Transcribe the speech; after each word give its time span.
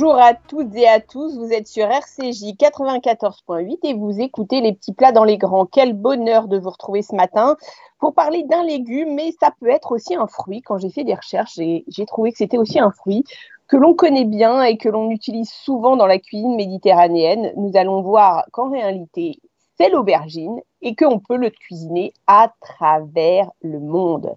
Bonjour 0.00 0.16
à 0.16 0.32
toutes 0.34 0.76
et 0.76 0.86
à 0.86 1.00
tous, 1.00 1.36
vous 1.36 1.52
êtes 1.52 1.66
sur 1.66 1.86
RCJ 1.86 2.54
94.8 2.56 3.78
et 3.82 3.94
vous 3.94 4.20
écoutez 4.20 4.60
les 4.60 4.72
petits 4.72 4.92
plats 4.92 5.10
dans 5.10 5.24
les 5.24 5.38
grands. 5.38 5.66
Quel 5.66 5.92
bonheur 5.92 6.46
de 6.46 6.56
vous 6.56 6.70
retrouver 6.70 7.02
ce 7.02 7.16
matin 7.16 7.56
pour 7.98 8.14
parler 8.14 8.44
d'un 8.44 8.62
légume, 8.62 9.16
mais 9.16 9.32
ça 9.40 9.50
peut 9.58 9.66
être 9.66 9.90
aussi 9.90 10.14
un 10.14 10.28
fruit. 10.28 10.62
Quand 10.62 10.78
j'ai 10.78 10.90
fait 10.90 11.02
des 11.02 11.16
recherches, 11.16 11.56
j'ai 11.56 12.06
trouvé 12.06 12.30
que 12.30 12.38
c'était 12.38 12.58
aussi 12.58 12.78
un 12.78 12.92
fruit 12.92 13.24
que 13.66 13.76
l'on 13.76 13.92
connaît 13.92 14.24
bien 14.24 14.62
et 14.62 14.76
que 14.76 14.88
l'on 14.88 15.10
utilise 15.10 15.50
souvent 15.50 15.96
dans 15.96 16.06
la 16.06 16.20
cuisine 16.20 16.54
méditerranéenne. 16.54 17.52
Nous 17.56 17.76
allons 17.76 18.00
voir 18.00 18.44
qu'en 18.52 18.70
réalité, 18.70 19.40
c'est 19.78 19.90
l'aubergine 19.90 20.60
et 20.82 20.94
qu'on 20.94 21.18
peut 21.18 21.36
le 21.36 21.50
cuisiner 21.50 22.12
à 22.26 22.52
travers 22.60 23.50
le 23.62 23.80
monde. 23.80 24.34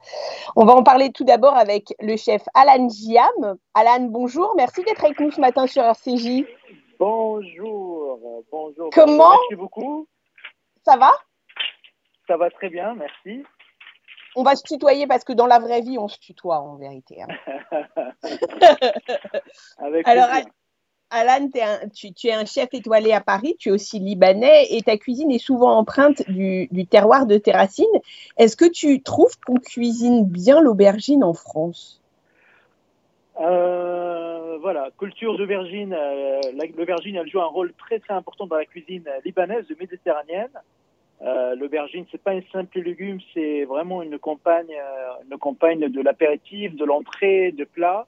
On 0.56 0.66
va 0.66 0.74
en 0.74 0.84
parler 0.84 1.12
tout 1.12 1.24
d'abord 1.24 1.56
avec 1.56 1.94
le 2.00 2.18
chef 2.18 2.44
Alan 2.54 2.90
Giam. 2.90 3.58
Alan, 3.74 4.08
bonjour, 4.10 4.54
merci 4.56 4.84
d'être 4.84 5.04
avec 5.04 5.20
nous 5.20 5.32
ce 5.32 5.42
matin 5.42 5.68
sur 5.68 5.84
RCJ. 5.84 6.46
Bonjour, 7.00 8.44
bonjour. 8.52 8.90
Comment 8.94 9.32
Merci 9.32 9.56
beaucoup. 9.56 10.08
Ça 10.86 10.98
va? 10.98 11.12
Ça 12.28 12.38
va 12.38 12.50
très 12.50 12.70
bien, 12.70 12.96
merci. 12.96 13.44
On 14.36 14.44
va 14.44 14.56
se 14.56 14.64
tutoyer 14.64 15.08
parce 15.08 15.24
que 15.24 15.34
dans 15.34 15.48
la 15.48 15.60
vraie 15.60 15.82
vie, 15.82 15.98
on 15.98 16.08
se 16.08 16.18
tutoie 16.18 16.60
en 16.60 16.78
vérité. 16.78 17.22
Hein. 17.22 17.28
Avec 19.78 20.08
Alors, 20.08 20.30
plaisir. 20.30 20.52
Alan, 21.12 21.50
un- 21.62 21.90
tu, 21.90 22.14
tu 22.14 22.28
es 22.28 22.34
un 22.34 22.46
chef 22.46 22.70
étoilé 22.74 23.12
à 23.12 23.20
Paris, 23.22 23.56
tu 23.60 23.70
es 23.70 23.72
aussi 23.72 24.00
libanais 24.00 24.68
et 24.72 24.82
ta 24.82 24.98
cuisine 24.98 25.30
est 25.30 25.40
souvent 25.40 25.78
empreinte 25.78 26.24
du, 26.30 26.68
du 26.72 26.88
terroir 26.88 27.26
de 27.26 27.38
tes 27.38 27.52
racines. 27.52 27.86
Est-ce 28.38 28.56
que 28.56 28.66
tu 28.66 29.02
trouves 29.04 29.36
qu'on 29.46 29.58
cuisine 29.58 30.26
bien 30.26 30.62
l'aubergine 30.62 31.24
en 31.24 31.34
France? 31.34 32.02
Euh, 33.40 34.58
voilà, 34.62 34.90
culture 34.98 35.38
d'aubergine. 35.38 35.94
euh, 35.94 36.40
la- 36.56 36.66
L'aubergine, 36.78 37.18
elle 37.18 37.30
joue 37.30 37.42
un 37.42 37.46
rôle 37.46 37.74
très 37.78 38.00
très 38.00 38.14
important 38.14 38.48
dans 38.48 38.56
la 38.58 38.66
cuisine 38.66 39.04
libanaise 39.26 39.66
méditerranéenne. 39.80 40.50
Euh, 41.24 41.56
L'aubergine, 41.56 42.06
c'est 42.12 42.22
pas 42.22 42.32
un 42.32 42.42
simple 42.52 42.80
légume, 42.80 43.20
c'est 43.34 43.64
vraiment 43.66 44.02
une 44.02 44.18
compagne, 44.18 44.74
euh, 44.74 45.30
une 45.30 45.38
compagne 45.38 45.88
de 45.90 46.02
l'apéritif, 46.02 46.76
de 46.76 46.86
l'entrée, 46.86 47.52
de 47.52 47.64
plat. 47.64 48.08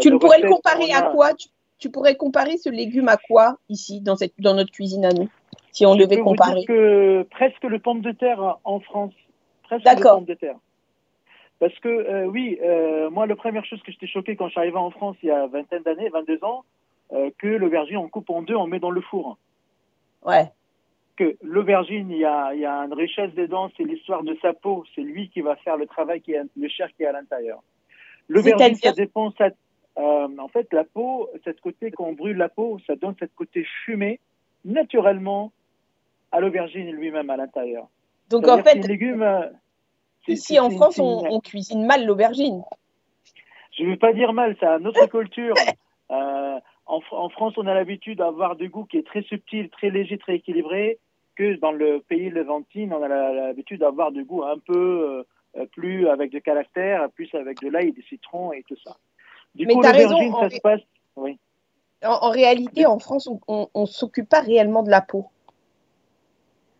Tu 0.00 0.10
pourrais 0.18 0.40
le 0.40 0.48
comparer 0.48 0.92
à 0.92 1.02
quoi? 1.02 1.34
Tu, 1.34 1.48
tu 1.84 1.90
pourrais 1.90 2.16
comparer 2.16 2.56
ce 2.56 2.70
légume 2.70 3.08
à 3.08 3.18
quoi 3.18 3.58
ici, 3.68 4.00
dans, 4.00 4.16
cette, 4.16 4.32
dans 4.38 4.54
notre 4.54 4.72
cuisine 4.72 5.04
à 5.04 5.10
nous, 5.10 5.28
si 5.70 5.84
on 5.84 5.92
Je 5.92 5.98
devait 5.98 6.16
peux 6.16 6.22
vous 6.22 6.28
comparer? 6.30 6.60
dire 6.60 6.66
que 6.66 7.22
presque 7.30 7.62
le 7.64 7.78
pomme 7.78 8.00
de 8.00 8.12
terre 8.12 8.56
en 8.64 8.80
France. 8.80 9.12
Presque 9.64 9.84
le 9.84 10.02
pomme 10.02 10.24
de 10.24 10.32
terre. 10.32 10.56
Parce 11.60 11.78
que, 11.80 11.88
euh, 11.88 12.24
oui, 12.24 12.58
euh, 12.62 13.10
moi, 13.10 13.26
la 13.26 13.36
première 13.36 13.66
chose 13.66 13.82
que 13.82 13.92
j'étais 13.92 14.06
choqué 14.06 14.34
quand 14.34 14.46
je 14.46 14.52
suis 14.52 14.60
arrivé 14.60 14.78
en 14.78 14.90
France 14.90 15.16
il 15.22 15.26
y 15.26 15.30
a 15.30 15.46
vingtaine 15.46 15.82
d'années, 15.82 16.08
22 16.08 16.42
ans, 16.42 16.64
euh, 17.12 17.28
que 17.36 17.48
l'aubergine, 17.48 17.98
on 17.98 18.08
coupe 18.08 18.30
en 18.30 18.40
deux, 18.40 18.56
on 18.56 18.66
met 18.66 18.78
dans 18.80 18.90
le 18.90 19.02
four. 19.02 19.36
Ouais. 20.24 20.50
Que 21.16 21.36
l'aubergine, 21.42 22.10
il 22.10 22.16
y 22.16 22.24
a, 22.24 22.54
y 22.54 22.64
a 22.64 22.78
une 22.78 22.94
richesse 22.94 23.34
dedans, 23.34 23.70
c'est 23.76 23.84
l'histoire 23.84 24.22
de 24.22 24.34
sa 24.40 24.54
peau, 24.54 24.84
c'est 24.94 25.02
lui 25.02 25.28
qui 25.28 25.42
va 25.42 25.56
faire 25.56 25.76
le 25.76 25.86
travail, 25.86 26.22
qui 26.22 26.32
est, 26.32 26.40
le 26.56 26.68
chair 26.68 26.88
qui 26.96 27.02
est 27.02 27.06
à 27.08 27.12
l'intérieur. 27.12 27.62
L'aubergine, 28.30 28.74
ça 28.76 28.92
dépend, 28.92 29.32
ça, 29.32 29.50
euh, 29.98 30.28
en 30.38 30.48
fait, 30.48 30.72
la 30.72 30.84
peau, 30.84 31.30
cette 31.44 31.60
côté, 31.60 31.90
quand 31.90 32.04
on 32.04 32.12
brûle 32.12 32.36
la 32.36 32.48
peau, 32.48 32.78
ça 32.86 32.96
donne 32.96 33.14
cette 33.18 33.34
côté 33.34 33.64
fumé, 33.84 34.20
naturellement, 34.64 35.52
à 36.32 36.40
l'aubergine 36.40 36.90
lui-même 36.90 37.30
à 37.30 37.36
l'intérieur. 37.36 37.86
Donc 38.28 38.48
en 38.48 38.62
fait, 38.62 38.86
légumes, 38.86 39.22
euh, 39.22 39.46
ici 40.26 40.58
en 40.58 40.70
France, 40.70 40.98
on, 40.98 41.40
cuisine 41.40 41.86
mal 41.86 42.06
l'aubergine. 42.06 42.62
Je 43.76 43.84
ne 43.84 43.90
veux 43.90 43.96
pas 43.96 44.12
dire 44.12 44.32
mal, 44.32 44.56
c'est 44.58 44.66
une 44.66 44.86
autre 44.86 45.06
culture. 45.06 45.54
Euh, 46.10 46.60
en, 46.84 46.98
Fr- 46.98 47.16
en 47.16 47.30
France, 47.30 47.54
on 47.56 47.66
a 47.66 47.72
l'habitude 47.72 48.18
d'avoir 48.18 48.56
du 48.56 48.68
goût 48.68 48.84
qui 48.84 48.98
est 48.98 49.06
très 49.06 49.22
subtil, 49.22 49.70
très 49.70 49.88
léger, 49.88 50.18
très 50.18 50.34
équilibré, 50.34 50.98
que 51.34 51.54
dans 51.56 51.72
le 51.72 52.00
pays 52.00 52.28
levantine, 52.28 52.92
on 52.92 53.02
a 53.02 53.08
l'habitude 53.08 53.80
d'avoir 53.80 54.12
du 54.12 54.22
goût 54.22 54.44
un 54.44 54.58
peu 54.58 55.24
euh, 55.56 55.66
plus 55.72 56.06
avec 56.06 56.30
de 56.30 56.40
caractère, 56.40 57.08
plus 57.10 57.34
avec 57.34 57.62
de 57.62 57.70
l'ail, 57.70 57.92
des 57.92 58.02
citrons 58.02 58.52
et 58.52 58.62
tout 58.68 58.76
ça. 58.84 58.98
Du 59.54 59.66
Mais 59.66 59.74
coup, 59.74 59.80
raison, 59.80 60.16
en 60.34 60.40
ça 60.40 60.50
se 60.50 60.60
passe. 60.60 60.80
Oui. 61.16 61.38
En, 62.04 62.26
en 62.26 62.30
réalité, 62.30 62.86
en 62.86 62.98
France, 62.98 63.28
on 63.48 63.68
ne 63.74 63.86
s'occupe 63.86 64.28
pas 64.28 64.40
réellement 64.40 64.82
de 64.82 64.90
la 64.90 65.00
peau. 65.00 65.26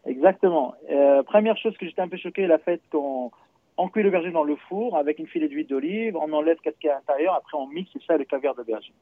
Exactement. 0.06 0.74
Euh, 0.90 1.22
première 1.22 1.56
chose 1.56 1.76
que 1.78 1.86
j'étais 1.86 2.02
un 2.02 2.08
peu 2.08 2.16
choqué, 2.16 2.46
la 2.46 2.58
fait 2.58 2.80
qu'on 2.90 3.30
on 3.76 3.88
cuit 3.88 4.02
l'aubergine 4.02 4.32
dans 4.32 4.44
le 4.44 4.56
four 4.56 4.96
avec 4.96 5.18
une 5.18 5.26
filet 5.26 5.48
d'huile 5.48 5.66
d'olive, 5.66 6.16
on 6.16 6.32
enlève 6.32 6.58
ce 6.64 6.70
qu'il 6.70 6.86
y 6.86 6.88
a 6.90 6.92
à 6.92 6.96
l'intérieur, 6.96 7.34
après 7.34 7.56
on 7.56 7.66
mixe 7.66 7.90
ça 8.06 8.16
le 8.16 8.24
caviar 8.24 8.54
d'aubergine. 8.54 8.94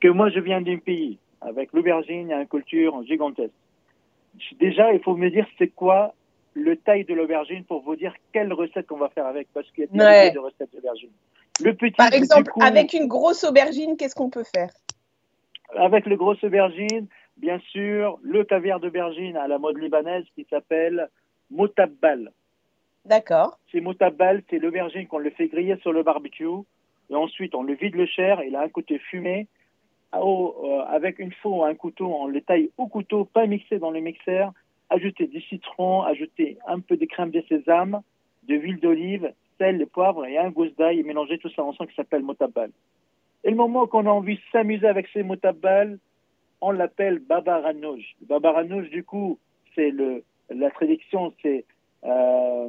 Que 0.00 0.08
moi 0.08 0.28
je 0.28 0.40
viens 0.40 0.60
d'un 0.60 0.78
pays 0.78 1.18
avec 1.40 1.72
l'aubergine, 1.72 2.28
il 2.28 2.30
y 2.30 2.32
a 2.32 2.40
une 2.40 2.48
culture 2.48 3.02
gigantesque. 3.04 3.54
Déjà, 4.58 4.92
il 4.92 5.00
faut 5.00 5.16
me 5.16 5.30
dire 5.30 5.46
c'est 5.58 5.68
quoi 5.68 6.14
le 6.54 6.76
taille 6.76 7.04
de 7.04 7.14
l'aubergine 7.14 7.64
pour 7.64 7.80
vous 7.82 7.96
dire 7.96 8.12
quelle 8.32 8.52
recette 8.52 8.86
qu'on 8.88 8.98
va 8.98 9.08
faire 9.08 9.26
avec, 9.26 9.48
parce 9.54 9.70
qu'il 9.70 9.84
y 9.84 9.86
a 9.86 9.90
des 9.90 9.98
Ouais. 9.98 10.30
de 10.32 10.38
recettes 10.38 10.72
d'aubergine. 10.74 11.10
Le 11.62 11.74
petit, 11.74 11.96
Par 11.96 12.12
exemple, 12.12 12.50
coup, 12.50 12.60
avec 12.62 12.92
une 12.94 13.06
grosse 13.06 13.44
aubergine, 13.44 13.96
qu'est-ce 13.96 14.14
qu'on 14.14 14.30
peut 14.30 14.44
faire? 14.44 14.70
Avec 15.76 16.06
le 16.06 16.16
gros 16.16 16.34
aubergine, 16.42 17.06
bien 17.36 17.58
sûr, 17.70 18.18
le 18.22 18.44
caviar 18.44 18.80
d'aubergine 18.80 19.36
à 19.36 19.46
la 19.48 19.58
mode 19.58 19.78
libanaise 19.78 20.24
qui 20.34 20.46
s'appelle 20.50 21.08
motabbal. 21.50 22.32
D'accord. 23.04 23.58
C'est 23.72 23.80
motabbal, 23.80 24.42
c'est 24.50 24.58
l'aubergine 24.58 25.06
qu'on 25.06 25.18
le 25.18 25.30
fait 25.30 25.48
griller 25.48 25.76
sur 25.80 25.92
le 25.92 26.02
barbecue. 26.02 26.44
Et 27.10 27.14
ensuite, 27.14 27.54
on 27.54 27.62
le 27.62 27.74
vide 27.74 27.94
le 27.94 28.06
chair, 28.06 28.42
il 28.42 28.54
a 28.56 28.62
un 28.62 28.68
côté 28.68 28.98
fumé. 28.98 29.46
Au- 30.12 30.54
euh, 30.64 30.84
avec 30.88 31.18
une 31.20 31.32
faux 31.32 31.60
ou 31.60 31.64
un 31.64 31.74
couteau, 31.74 32.06
on 32.12 32.26
le 32.26 32.40
taille 32.40 32.70
au 32.76 32.88
couteau, 32.88 33.24
pas 33.24 33.46
mixé 33.46 33.78
dans 33.78 33.90
le 33.90 34.00
mixeur. 34.00 34.52
Ajouter 34.90 35.28
du 35.28 35.40
citron, 35.40 36.02
ajouter 36.02 36.58
un 36.66 36.80
peu 36.80 36.96
de 36.96 37.04
crème 37.04 37.30
de 37.30 37.42
sésame, 37.48 38.02
de 38.48 38.54
l'huile 38.56 38.80
d'olive, 38.80 39.32
sel, 39.60 39.78
le 39.78 39.86
poivre 39.86 40.24
et 40.24 40.38
un 40.38 40.50
gousse 40.50 40.74
d'ail 40.76 41.00
et 41.00 41.02
mélanger 41.02 41.38
tout 41.38 41.50
ça 41.50 41.62
ensemble 41.62 41.90
qui 41.90 41.96
s'appelle 41.96 42.22
motabbal. 42.22 42.70
Et 43.44 43.50
le 43.50 43.56
moment 43.56 43.86
qu'on 43.86 44.06
a 44.06 44.10
envie 44.10 44.36
de 44.36 44.42
s'amuser 44.50 44.86
avec 44.86 45.06
ces 45.12 45.22
motabbal, 45.22 45.98
on 46.60 46.70
l'appelle 46.70 47.18
babaranouj. 47.18 48.16
Babaranouj, 48.22 48.90
du 48.90 49.04
coup, 49.04 49.38
c'est 49.74 49.90
le, 49.90 50.22
la 50.50 50.70
traduction, 50.70 51.32
c'est 51.42 51.64
euh, 52.04 52.68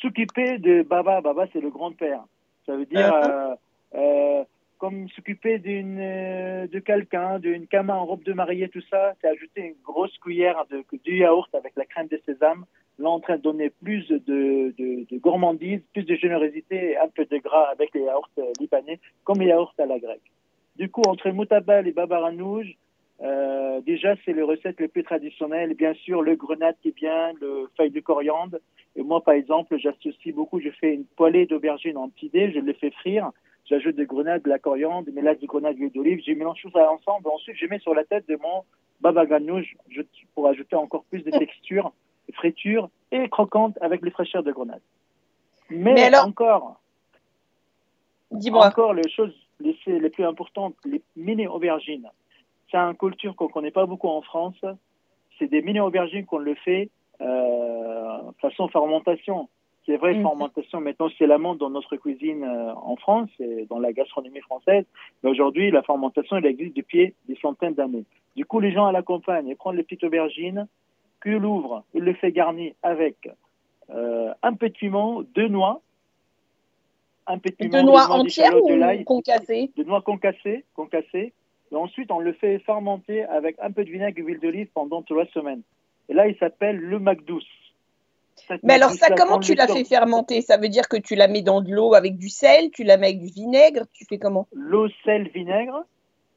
s'occuper 0.00 0.58
de 0.58 0.82
baba. 0.82 1.20
Baba, 1.20 1.46
c'est 1.52 1.60
le 1.60 1.70
grand-père. 1.70 2.24
Ça 2.66 2.76
veut 2.76 2.86
dire 2.86 3.12
euh, 3.12 3.54
euh, 3.94 4.44
comme 4.82 5.08
s'occuper 5.10 5.60
d'une 5.60 6.00
euh, 6.00 6.66
de 6.66 6.80
quelqu'un, 6.80 7.38
d'une 7.38 7.68
cama 7.68 7.94
en 7.94 8.04
robe 8.04 8.24
de 8.24 8.32
mariée, 8.32 8.68
tout 8.68 8.82
ça. 8.90 9.14
C'est 9.20 9.28
ajouter 9.28 9.60
une 9.60 9.80
grosse 9.84 10.18
cuillère 10.18 10.64
de, 10.72 10.82
du 11.04 11.18
yaourt 11.18 11.48
avec 11.54 11.74
la 11.76 11.84
crème 11.84 12.08
de 12.08 12.20
sésame. 12.26 12.64
Là, 12.98 13.08
en 13.10 13.20
train 13.20 13.36
de 13.36 13.42
donner 13.42 13.70
plus 13.70 14.08
de, 14.08 14.74
gourmandise, 15.18 15.82
plus 15.92 16.02
de 16.02 16.16
générosité 16.16 16.90
et 16.90 16.98
un 16.98 17.06
peu 17.06 17.24
de 17.26 17.38
gras 17.38 17.68
avec 17.70 17.94
les 17.94 18.00
yaourts 18.00 18.28
euh, 18.38 18.52
libanais, 18.58 18.98
comme 19.22 19.38
les 19.38 19.50
yaourts 19.50 19.72
à 19.78 19.86
la 19.86 20.00
grecque. 20.00 20.32
Du 20.74 20.90
coup, 20.90 21.02
entre 21.06 21.30
moutabal 21.30 21.86
et 21.86 21.92
babaranouj, 21.92 22.76
euh, 23.22 23.80
déjà, 23.82 24.16
c'est 24.24 24.32
les 24.32 24.42
recettes 24.42 24.80
les 24.80 24.88
plus 24.88 25.04
traditionnelles. 25.04 25.74
Bien 25.74 25.94
sûr, 25.94 26.22
le 26.22 26.34
grenade 26.34 26.74
qui 26.82 26.88
est 26.88 26.96
bien, 26.96 27.32
le 27.40 27.70
feuille 27.76 27.92
de 27.92 28.00
coriandre. 28.00 28.58
Et 28.96 29.04
moi, 29.04 29.22
par 29.22 29.34
exemple, 29.34 29.78
j'associe 29.78 30.34
beaucoup, 30.34 30.58
je 30.58 30.70
fais 30.70 30.92
une 30.92 31.04
poêlée 31.04 31.46
d'aubergine 31.46 31.96
en 31.96 32.08
petit 32.08 32.30
dé, 32.30 32.50
je 32.50 32.58
les 32.58 32.74
fais 32.74 32.90
frire. 32.90 33.30
J'ajoute 33.72 33.96
des 33.96 34.04
grenades, 34.04 34.42
de 34.42 34.50
la 34.50 34.58
coriandre, 34.58 35.06
des 35.06 35.12
mélanges 35.12 35.38
de 35.38 35.46
grenades, 35.46 35.76
d'huile 35.76 35.90
d'olive. 35.92 36.20
Je 36.26 36.32
mélange 36.32 36.60
tout 36.60 36.70
ça 36.72 36.92
ensemble. 36.92 37.26
Ensuite, 37.32 37.56
je 37.56 37.64
mets 37.64 37.78
sur 37.78 37.94
la 37.94 38.04
tête 38.04 38.28
de 38.28 38.36
mon 38.36 38.64
baba 39.00 39.24
ganoush 39.24 39.74
pour 40.34 40.46
ajouter 40.46 40.76
encore 40.76 41.04
plus 41.04 41.22
de 41.22 41.30
texture, 41.30 41.90
de 42.28 42.34
friture 42.34 42.90
et 43.12 43.30
croquante 43.30 43.78
avec 43.80 44.02
les 44.02 44.10
fraîcheurs 44.10 44.42
de 44.42 44.52
grenade. 44.52 44.82
Mais, 45.70 45.94
Mais 45.94 46.02
alors- 46.02 46.26
encore, 46.26 46.80
Dis-moi. 48.30 48.66
encore 48.66 48.92
les 48.92 49.08
choses 49.08 49.34
les, 49.60 49.74
les 49.86 50.10
plus 50.10 50.24
importantes, 50.26 50.74
les 50.84 51.00
mini 51.16 51.46
aubergines. 51.46 52.10
C'est 52.70 52.76
une 52.76 52.94
culture 52.94 53.34
qu'on 53.36 53.46
ne 53.48 53.52
connaît 53.52 53.70
pas 53.70 53.86
beaucoup 53.86 54.08
en 54.08 54.20
France. 54.20 54.62
C'est 55.38 55.46
des 55.48 55.62
mini 55.62 55.80
aubergines 55.80 56.26
qu'on 56.26 56.38
le 56.38 56.54
fait 56.56 56.90
euh, 57.22 58.18
façon 58.42 58.68
fermentation. 58.68 59.48
C'est 59.84 59.96
vrai, 59.96 60.14
Mhm. 60.14 60.22
fermentation, 60.22 60.80
maintenant, 60.80 61.08
c'est 61.18 61.26
la 61.26 61.38
mode 61.38 61.58
dans 61.58 61.70
notre 61.70 61.96
cuisine 61.96 62.44
euh, 62.44 62.72
en 62.74 62.96
France 62.96 63.28
et 63.40 63.66
dans 63.66 63.80
la 63.80 63.92
gastronomie 63.92 64.40
française. 64.40 64.84
Mais 65.22 65.30
aujourd'hui, 65.30 65.70
la 65.70 65.82
fermentation, 65.82 66.36
elle 66.36 66.46
existe 66.46 66.76
depuis 66.76 67.14
des 67.28 67.36
centaines 67.36 67.74
d'années. 67.74 68.04
Du 68.36 68.44
coup, 68.44 68.60
les 68.60 68.72
gens 68.72 68.86
à 68.86 68.92
la 68.92 69.02
campagne, 69.02 69.48
ils 69.48 69.56
prennent 69.56 69.76
les 69.76 69.82
petites 69.82 70.04
aubergines, 70.04 70.68
qu'ils 71.22 71.32
l'ouvrent, 71.34 71.84
ils 71.94 72.02
le 72.02 72.14
fait 72.14 72.32
garnir 72.32 72.72
avec 72.82 73.28
euh, 73.90 74.32
un 74.42 74.54
peu 74.54 74.68
de 74.68 74.74
piment, 74.74 75.22
deux 75.22 75.48
noix, 75.48 75.80
un 77.26 77.38
peu 77.38 77.50
de 77.50 77.54
piment, 77.56 77.82
De 77.82 77.86
noix 77.86 78.06
de 78.06 79.00
ou 79.00 79.04
concassées 79.04 79.70
de 79.76 79.82
noix 79.84 80.00
concassées, 80.00 80.64
concassées. 80.74 81.32
Et 81.72 81.74
ensuite, 81.74 82.10
on 82.10 82.18
le 82.18 82.32
fait 82.34 82.58
fermenter 82.60 83.24
avec 83.24 83.56
un 83.60 83.70
peu 83.70 83.84
de 83.84 83.90
vinaigre 83.90 84.18
et 84.18 84.22
d'huile 84.22 84.40
d'olive 84.40 84.68
pendant 84.74 85.02
trois 85.02 85.26
semaines. 85.26 85.62
Et 86.08 86.14
là, 86.14 86.28
il 86.28 86.36
s'appelle 86.36 86.76
le 86.76 86.98
McDouce. 86.98 87.46
Cette 87.46 87.61
Mais 88.62 88.74
alors 88.74 88.90
ça, 88.90 89.08
comment 89.14 89.36
on 89.36 89.40
tu 89.40 89.54
sort- 89.56 89.76
fait 89.76 89.84
fermenter? 89.84 90.42
Ça 90.42 90.56
veut 90.56 90.68
dire 90.68 90.88
que 90.88 90.96
tu 90.96 91.14
la 91.14 91.28
mets 91.28 91.42
dans 91.42 91.60
de 91.60 91.70
l'eau 91.70 91.94
avec 91.94 92.16
du 92.16 92.28
sel, 92.28 92.70
tu 92.70 92.84
la 92.84 92.96
mets 92.96 93.08
avec 93.08 93.20
du 93.20 93.26
vinaigre, 93.26 93.84
tu 93.92 94.04
fais 94.04 94.18
comment? 94.18 94.46
L'eau, 94.52 94.88
sel, 95.04 95.28
vinaigre. 95.28 95.84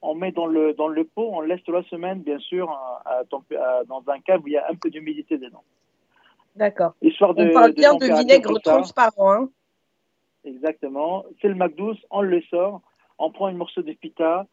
on 0.01 0.15
met 0.15 0.31
dans 0.31 0.45
le, 0.45 0.73
dans 0.73 0.87
le 0.87 1.03
pot, 1.03 1.29
on 1.33 1.41
laisse 1.41 1.63
trois 1.63 1.83
semaines, 1.83 2.21
bien 2.21 2.39
sûr, 2.39 2.67
dans 3.29 4.03
un 4.07 4.19
cave 4.19 4.41
où 4.43 4.47
il 4.47 4.53
y 4.53 4.57
a 4.57 4.65
un 4.69 4.75
peu 4.75 4.89
d'humidité 4.89 5.37
dedans. 5.37 5.63
D'accord. 6.55 6.93
Histoire 7.01 7.33
de, 7.33 7.49
on 7.49 7.53
parle 7.53 7.73
bien 7.73 7.95
de, 7.95 8.05
vinaigre 8.05 8.59
transparent. 8.59 9.33
Hein. 9.33 9.49
Exactement. 10.45 11.25
C'est 11.41 11.47
le 11.47 11.55
McDouce, 11.55 11.97
on 12.11 12.21
le 12.21 12.41
sort, 12.43 12.81
on 13.17 13.31
prend 13.31 13.49
une 13.49 13.57
morceau 13.57 13.81
de 13.81 13.93
pita, 13.93 14.45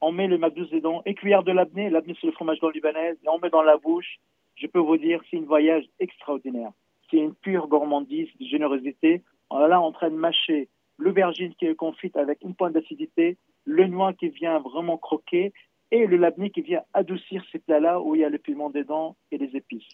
on 0.00 0.10
met 0.10 0.26
le 0.26 0.38
McDouce 0.38 0.70
dedans, 0.70 1.02
et 1.06 1.14
cuillère 1.14 1.42
de 1.42 1.52
l'abné, 1.52 1.90
l'abné 1.90 2.16
c'est 2.20 2.26
le 2.26 2.32
fromage 2.32 2.58
blanc 2.60 2.70
libanais, 2.70 3.12
et 3.22 3.28
on 3.28 3.38
met 3.38 3.50
dans 3.50 3.62
la 3.62 3.76
bouche. 3.76 4.18
Je 4.56 4.66
peux 4.66 4.78
vous 4.78 4.96
dire, 4.96 5.20
c'est 5.30 5.38
un 5.38 5.42
voyage 5.42 5.84
extraordinaire. 6.00 6.70
C'est 7.14 7.20
une 7.20 7.34
pure 7.34 7.68
gourmandise, 7.68 8.28
de 8.40 8.46
générosité. 8.46 9.22
On 9.48 9.64
est 9.64 9.68
là 9.68 9.80
en 9.80 9.92
train 9.92 10.10
de 10.10 10.16
mâcher 10.16 10.68
l'aubergine 10.98 11.54
qui 11.54 11.66
est 11.66 11.76
confite 11.76 12.16
avec 12.16 12.38
une 12.42 12.56
pointe 12.56 12.72
d'acidité, 12.72 13.36
le 13.64 13.86
noix 13.86 14.12
qui 14.12 14.30
vient 14.30 14.58
vraiment 14.58 14.98
croquer 14.98 15.52
et 15.92 16.06
le 16.06 16.16
labné 16.16 16.50
qui 16.50 16.62
vient 16.62 16.82
adoucir 16.92 17.44
ces 17.52 17.60
plats-là 17.60 18.00
où 18.00 18.16
il 18.16 18.22
y 18.22 18.24
a 18.24 18.28
le 18.28 18.38
piment 18.38 18.68
dedans 18.68 19.16
et 19.30 19.38
les 19.38 19.56
épices. 19.56 19.84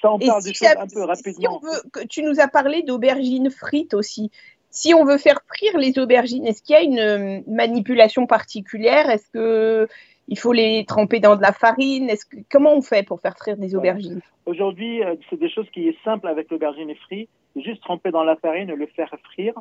Ça, 0.00 0.12
on 0.12 0.20
parle 0.20 0.42
des 0.44 0.54
choses 0.54 0.68
un 0.78 0.86
peu 0.86 1.02
rapidement. 1.02 1.60
tu 2.08 2.22
nous 2.22 2.38
as 2.38 2.46
parlé 2.46 2.84
d'aubergines 2.84 3.50
frites 3.50 3.94
aussi. 3.94 4.30
Si 4.70 4.94
on 4.94 5.04
veut 5.04 5.18
faire 5.18 5.40
frire 5.48 5.78
les 5.78 5.98
aubergines, 5.98 6.46
est-ce 6.46 6.62
qu'il 6.62 6.74
y 6.74 6.78
a 6.78 6.82
une 6.82 6.98
euh, 6.98 7.40
manipulation 7.48 8.26
particulière? 8.26 9.10
Est-ce 9.10 9.28
que 9.30 9.88
il 10.28 10.38
faut 10.38 10.52
les 10.52 10.84
tremper 10.84 11.20
dans 11.20 11.36
de 11.36 11.42
la 11.42 11.52
farine 11.52 12.10
Est-ce 12.10 12.26
que, 12.26 12.36
Comment 12.50 12.74
on 12.74 12.82
fait 12.82 13.06
pour 13.06 13.20
faire 13.20 13.36
frire 13.36 13.56
des 13.56 13.74
aubergines? 13.76 14.20
Aujourd'hui, 14.44 15.02
euh, 15.02 15.14
c'est 15.30 15.38
des 15.38 15.50
choses 15.50 15.68
qui 15.70 15.86
sont 15.92 15.98
simples 16.04 16.28
avec 16.28 16.50
l'aubergine 16.50 16.94
frite. 16.96 17.30
Juste 17.56 17.82
tremper 17.82 18.10
dans 18.10 18.24
la 18.24 18.36
farine 18.36 18.68
et 18.70 18.76
le 18.76 18.86
faire 18.86 19.14
frire. 19.32 19.54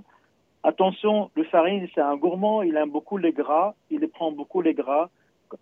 Attention, 0.63 1.29
le 1.35 1.44
farine, 1.44 1.88
c'est 1.94 2.01
un 2.01 2.17
gourmand, 2.17 2.63
il 2.63 2.75
aime 2.75 2.89
beaucoup 2.89 3.17
les 3.17 3.31
gras, 3.31 3.75
il 3.91 4.06
prend 4.09 4.31
beaucoup 4.31 4.62
les 4.62 4.73
gras. 4.73 5.09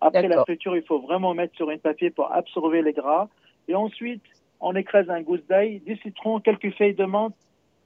Après 0.00 0.26
la 0.26 0.42
friture, 0.42 0.76
il 0.76 0.82
faut 0.82 0.98
vraiment 0.98 1.34
mettre 1.34 1.54
sur 1.54 1.68
un 1.68 1.76
papier 1.76 2.10
pour 2.10 2.32
absorber 2.32 2.82
les 2.82 2.94
gras. 2.94 3.28
Et 3.68 3.74
ensuite, 3.74 4.22
on 4.60 4.74
écrase 4.74 5.10
un 5.10 5.20
gousse 5.20 5.44
d'ail, 5.46 5.80
du 5.80 5.96
citron, 5.98 6.40
quelques 6.40 6.74
feuilles 6.76 6.94
de 6.94 7.04
menthe, 7.04 7.34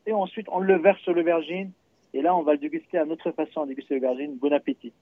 et 0.07 0.13
ensuite 0.13 0.47
on 0.51 0.61
le 0.61 0.79
verse 0.79 1.01
sur 1.01 1.13
l'aubergine. 1.13 1.73
Et 2.15 2.23
là, 2.23 2.35
on 2.35 2.43
va 2.43 2.53
le 2.53 2.59
déguster 2.59 2.99
à 2.99 3.05
notre 3.05 3.33
façon 3.33 3.67
déguster 3.67 3.95
l'aubergine. 3.95 4.37
Bon 4.37 4.53
appétit. 4.53 4.93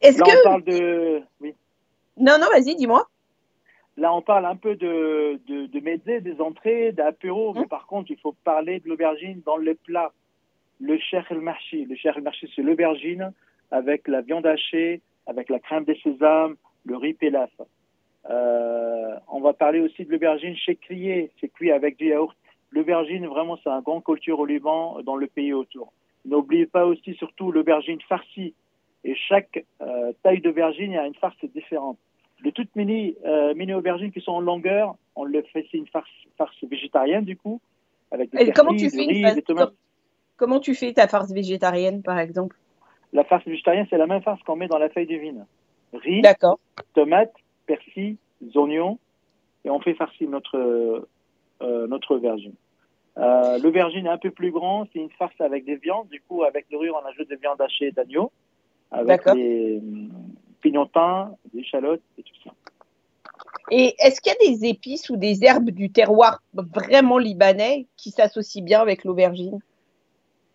Est-ce 0.00 0.18
que 0.18 0.40
on 0.40 0.44
parle 0.44 0.64
de 0.64 1.22
oui. 1.40 1.54
Non, 2.16 2.38
non, 2.38 2.46
vas-y, 2.48 2.74
dis-moi. 2.76 3.06
Là, 3.96 4.14
on 4.14 4.22
parle 4.22 4.46
un 4.46 4.56
peu 4.56 4.76
de, 4.76 5.40
de, 5.46 5.66
de 5.66 6.18
des 6.20 6.40
entrées, 6.40 6.92
d'apéro, 6.92 7.52
mais 7.54 7.60
hein 7.60 7.66
par 7.68 7.86
contre, 7.86 8.10
il 8.10 8.18
faut 8.18 8.34
parler 8.44 8.80
de 8.80 8.88
l'aubergine 8.88 9.42
dans 9.44 9.56
le 9.56 9.74
plat 9.74 10.12
le 10.80 10.98
cher 10.98 11.26
el 11.30 11.40
marchi. 11.40 11.84
Le 11.84 11.94
cher 11.96 12.16
el 12.16 12.22
marchi, 12.22 12.50
c'est 12.54 12.62
l'aubergine 12.62 13.32
avec 13.70 14.08
la 14.08 14.22
viande 14.22 14.46
hachée, 14.46 15.00
avec 15.26 15.48
la 15.50 15.58
crème 15.58 15.84
de 15.84 15.94
sésame, 16.02 16.56
le 16.84 16.96
riz 16.96 17.14
pilaf. 17.14 17.50
Euh, 18.28 19.16
on 19.28 19.40
va 19.40 19.52
parler 19.52 19.80
aussi 19.80 20.04
de 20.04 20.10
l'aubergine 20.10 20.56
chez 20.56 20.76
Crier, 20.76 21.30
c'est 21.40 21.48
cuit 21.48 21.70
avec 21.70 21.96
du 21.96 22.08
yaourt. 22.08 22.36
L'aubergine, 22.70 23.26
vraiment, 23.26 23.58
c'est 23.62 23.70
un 23.70 23.80
grand 23.80 24.00
culture 24.00 24.38
au 24.38 24.46
Liban, 24.46 25.00
dans 25.02 25.16
le 25.16 25.26
pays 25.26 25.52
autour. 25.52 25.92
N'oubliez 26.24 26.66
pas 26.66 26.86
aussi, 26.86 27.14
surtout, 27.14 27.50
l'aubergine 27.50 28.00
farcie. 28.08 28.54
Et 29.04 29.14
chaque 29.14 29.64
euh, 29.80 30.12
taille 30.22 30.40
d'aubergine, 30.40 30.94
a 30.96 31.06
une 31.06 31.14
farce 31.14 31.42
différente. 31.54 31.98
De 32.44 32.50
toutes 32.50 32.74
mini, 32.74 33.16
euh, 33.24 33.54
mini 33.54 33.74
aubergines 33.74 34.12
qui 34.12 34.20
sont 34.20 34.32
en 34.32 34.40
longueur, 34.40 34.94
on 35.14 35.24
le 35.24 35.42
fait, 35.42 35.66
c'est 35.70 35.78
une 35.78 35.86
farce, 35.88 36.08
farce 36.38 36.56
végétarienne, 36.62 37.24
du 37.24 37.36
coup, 37.36 37.60
avec 38.10 38.30
des 38.30 38.52
comment 38.52 38.74
tu 38.74 38.90
fais 38.90 39.02
riz, 39.02 39.34
des 39.34 39.42
tomates. 39.42 39.72
Comment 40.36 40.60
tu 40.60 40.74
fais 40.74 40.92
ta 40.92 41.06
farce 41.06 41.32
végétarienne, 41.32 42.02
par 42.02 42.18
exemple? 42.18 42.56
La 43.12 43.24
farce 43.24 43.44
végétarienne, 43.44 43.86
c'est 43.90 43.98
la 43.98 44.06
même 44.06 44.22
farce 44.22 44.42
qu'on 44.42 44.56
met 44.56 44.68
dans 44.68 44.78
la 44.78 44.88
feuille 44.88 45.06
de 45.06 45.16
vigne. 45.16 45.44
Riz, 45.92 46.22
tomates, 46.94 47.34
persil, 47.66 48.16
oignons, 48.54 48.98
et 49.64 49.70
on 49.70 49.80
fait 49.80 49.94
farcir 49.94 50.28
notre, 50.30 50.56
euh, 51.62 51.86
notre 51.88 52.16
aubergine. 52.16 52.54
Euh, 53.18 53.58
l'aubergine 53.58 54.06
est 54.06 54.10
un 54.10 54.18
peu 54.18 54.30
plus 54.30 54.50
grand, 54.50 54.86
c'est 54.92 55.00
une 55.00 55.10
farce 55.10 55.38
avec 55.40 55.64
des 55.64 55.76
viandes. 55.76 56.08
Du 56.08 56.20
coup, 56.22 56.44
avec 56.44 56.66
le 56.70 56.78
riz, 56.78 56.90
on 56.90 57.04
ajoute 57.06 57.28
des 57.28 57.36
viandes 57.36 57.60
hachées 57.60 57.90
d'agneau, 57.90 58.32
avec 58.90 59.24
des 59.34 59.78
hum, 59.78 60.10
pignotins, 60.60 61.34
des 61.52 61.60
échalotes 61.60 62.02
et 62.18 62.22
tout 62.22 62.34
ça. 62.44 62.50
Et 63.70 63.94
est-ce 63.98 64.20
qu'il 64.20 64.32
y 64.32 64.48
a 64.48 64.52
des 64.52 64.66
épices 64.66 65.10
ou 65.10 65.16
des 65.16 65.44
herbes 65.44 65.70
du 65.70 65.90
terroir 65.90 66.42
vraiment 66.54 67.18
libanais 67.18 67.86
qui 67.96 68.10
s'associent 68.10 68.64
bien 68.64 68.80
avec 68.80 69.04
l'aubergine? 69.04 69.60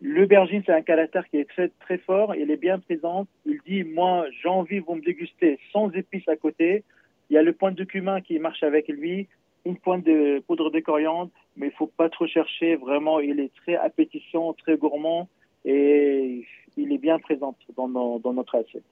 L'aubergine, 0.01 0.61
c'est 0.65 0.73
un 0.73 0.81
caractère 0.81 1.27
qui 1.29 1.37
est 1.37 1.49
très, 1.49 1.69
très 1.79 1.97
fort. 1.97 2.35
Il 2.35 2.51
est 2.51 2.57
bien 2.57 2.79
présent. 2.79 3.25
Il 3.45 3.59
dit, 3.65 3.83
moi, 3.83 4.25
j'ai 4.41 4.49
envie, 4.49 4.79
vous 4.79 4.95
me 4.95 5.01
déguster 5.01 5.57
sans 5.71 5.89
épices 5.91 6.27
à 6.27 6.35
côté. 6.35 6.83
Il 7.29 7.33
y 7.33 7.37
a 7.37 7.41
le 7.41 7.53
point 7.53 7.71
de 7.71 7.83
cumin 7.83 8.21
qui 8.21 8.37
marche 8.37 8.63
avec 8.63 8.87
lui, 8.89 9.27
une 9.65 9.77
pointe 9.77 10.03
de 10.03 10.43
poudre 10.45 10.69
de 10.69 10.79
coriandre, 10.79 11.31
mais 11.55 11.67
il 11.67 11.71
faut 11.71 11.87
pas 11.87 12.09
trop 12.09 12.27
chercher. 12.27 12.75
Vraiment, 12.75 13.19
il 13.19 13.39
est 13.39 13.53
très 13.55 13.75
appétissant, 13.75 14.53
très 14.53 14.77
gourmand 14.77 15.29
et 15.63 16.45
il 16.77 16.91
est 16.91 16.97
bien 16.97 17.19
présent 17.19 17.55
dans, 17.75 18.19
dans 18.19 18.33
notre 18.33 18.55
assiette. 18.55 18.83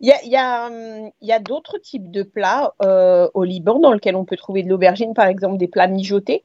Il 0.00 0.08
y 0.08 0.36
a, 0.36 0.66
hum, 0.66 1.42
d'autres 1.42 1.78
types 1.78 2.10
de 2.10 2.22
plats 2.22 2.74
euh, 2.82 3.28
au 3.34 3.44
Liban 3.44 3.78
dans 3.78 3.92
lesquels 3.92 4.16
on 4.16 4.24
peut 4.24 4.36
trouver 4.36 4.62
de 4.62 4.68
l'aubergine, 4.68 5.14
par 5.14 5.26
exemple 5.26 5.56
des 5.56 5.68
plats 5.68 5.86
mijotés 5.86 6.42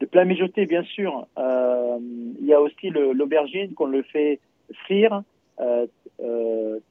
de 0.00 0.06
plats 0.06 0.24
mijotés, 0.24 0.66
bien 0.66 0.82
sûr. 0.82 1.26
Euh, 1.38 1.98
il 2.38 2.46
y 2.46 2.52
a 2.52 2.60
aussi 2.60 2.90
l'aubergine 2.90 3.74
qu'on 3.74 3.86
le 3.86 4.02
fait 4.02 4.40
frire, 4.84 5.22
euh, 5.60 5.86